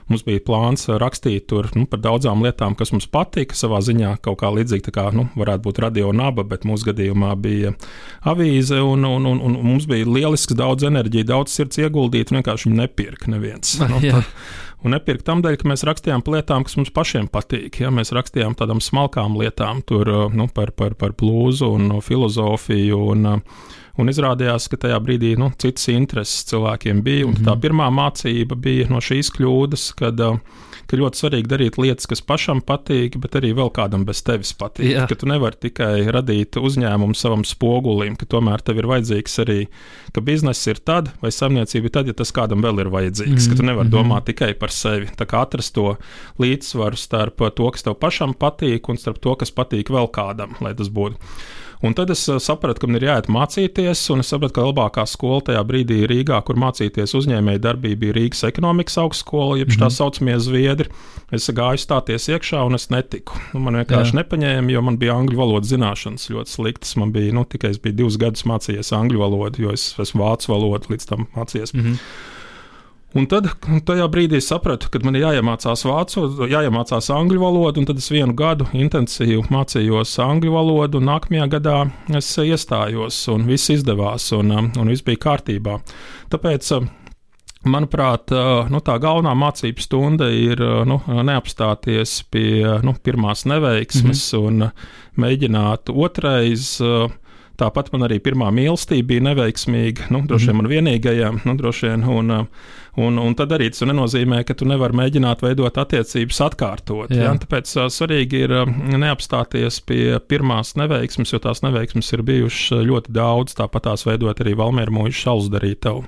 [0.08, 3.56] Mums bija plāns rakstīt tur nu, par daudzām lietām, kas mums patika.
[3.58, 7.74] Savā ziņā kaut kā līdzīga, kā nu, varētu būt radio naba, bet mūsu gadījumā bija
[8.28, 12.70] avīze, un, un, un, un mums bija lielisks daudz enerģijas, daudz sirds ieguldīt, un vienkārši
[12.70, 13.76] viņu nepirka neviens.
[13.88, 14.26] Nu, tad,
[14.84, 17.80] un nepirkt tam dēļ, ka mēs rakstījām par lietām, kas mums pašiem patīk.
[17.82, 17.88] Ja?
[17.94, 23.00] Mēs rakstījām tādām smalkām lietām, tur, nu, par, par, par blūzu un filozofiju.
[23.14, 23.26] Un,
[23.98, 27.26] Un izrādījās, ka tajā brīdī nu, citas intereses cilvēkiem bija.
[27.26, 27.44] Mm -hmm.
[27.44, 30.38] Tā pirmā mācība bija no šīs kļūdas, kad, uh,
[30.88, 34.88] ka ļoti svarīgi darīt lietas, kas pašam patīk, bet arī vēl kādam bez tevis patīk.
[34.94, 35.04] Jā.
[35.10, 39.58] Ka tu nevari tikai radīt uzņēmumu savam spogulim, ka tomēr tev ir vajadzīgs arī,
[40.16, 43.28] ka bizness ir tad, vai saimniecība ir tad, ja tas kādam vēl ir vajadzīgs.
[43.28, 43.50] Mm -hmm.
[43.50, 43.98] Ka tu nevari mm -hmm.
[43.98, 45.06] domāt tikai par sevi.
[45.06, 45.96] Tā kā atrast to
[46.38, 50.74] līdzsvaru starp to, kas tev pašam patīk, un starp to, kas patīk vēl kādam, lai
[50.74, 51.16] tas būtu.
[51.82, 55.04] Un tad es eh, sapratu, ka man ir jāiet mācīties, un es sapratu, ka labākā
[55.06, 59.84] skola tajā brīdī Rīgā, kur mācīties uzņēmēju darbību, bija Rīgas ekonomikas augstskola, jeb mm -hmm.
[59.84, 60.90] tā saucamie zviedri.
[61.32, 63.36] Es gāju stāties iekšā, un es netiku.
[63.52, 64.22] Nu, man vienkārši Jā.
[64.22, 66.96] nepaņēma, jo man bija angļu valodas zināšanas ļoti sliktas.
[66.96, 70.48] Man bija, nu, tikai es biju divus gadus mācījies angļu valodu, jo es esmu vācu
[70.48, 71.74] valodu līdz tam mācījies.
[71.74, 71.98] Mm -hmm.
[73.16, 73.46] Un tad
[73.88, 78.10] tajā brīdī es sapratu, ka man ir jāiemācās vācu, jāiemācās angļu valoda, un tad es
[78.12, 81.78] vienu gadu intensīvi mācījos angļu valodu, un nākamajā gadā
[82.18, 85.78] es iestājos, un viss izdevās, un, un viss bija kārtībā.
[86.34, 86.72] Tāpēc
[87.68, 88.30] Manuprāt,
[88.70, 94.46] nu, tā galvenā mācību stunda ir nu, neapstāties pie nu, pirmās neveiksmes mm -hmm.
[94.46, 97.10] un mēģināt otrais uh,
[97.58, 100.60] Tāpat man arī pirmā mīlestība bija neveiksmīga, nu, droši vien mm.
[100.62, 102.04] man vienīgajā, nu, droši vien.
[102.06, 102.34] Un,
[103.02, 107.10] un, un tad arī tas nenozīmē, ka tu nevari mēģināt veidot attiecības atkārtot.
[107.10, 107.24] Jā.
[107.26, 107.32] Ja?
[107.42, 108.54] Tāpēc svarīgi ir
[108.94, 113.56] neapstāties pie pirmās neveiksmes, jo tās neveiksmes ir bijušas ļoti daudz.
[113.58, 116.06] Tāpat tās veidot arī Valmēra mūža šaus darītavu.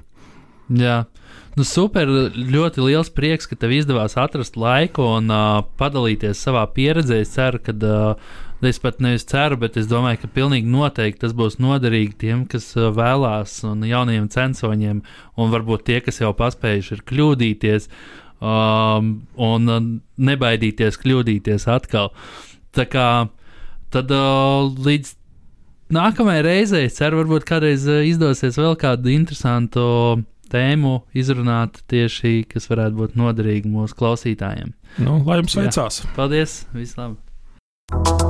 [0.79, 1.01] Jā.
[1.59, 7.19] Nu, super, ļoti liels prieks, ka tev izdevās atrast laiku un uh, padalīties savā pieredzē.
[7.25, 8.31] Es ceru, ka uh,
[8.61, 12.67] Es pat nevis ceru, bet es domāju, ka pilnīgi noteikti tas būs noderīgi tiem, kas
[12.77, 15.01] uh, vēlās, un jauniem censoņiem,
[15.41, 17.89] un varbūt tie, kas jau paspējuši ir kļūdīties,
[18.45, 19.87] um, un uh,
[20.21, 22.13] nebaidīties kļūdīties atkal.
[22.77, 23.07] Tā kā
[23.97, 25.15] tad uh, līdz
[25.97, 29.87] nākamajai reizei, es ceru, varbūt kādreiz uh, izdosies vēl kādu interesantu
[30.53, 34.75] tēmu izrunāt tieši, kas varētu būt noderīgi mūsu klausītājiem.
[35.01, 36.03] Nu, lai jums veicās!
[36.05, 36.13] Jā.
[36.19, 36.61] Paldies!
[36.77, 38.30] Vislabāk!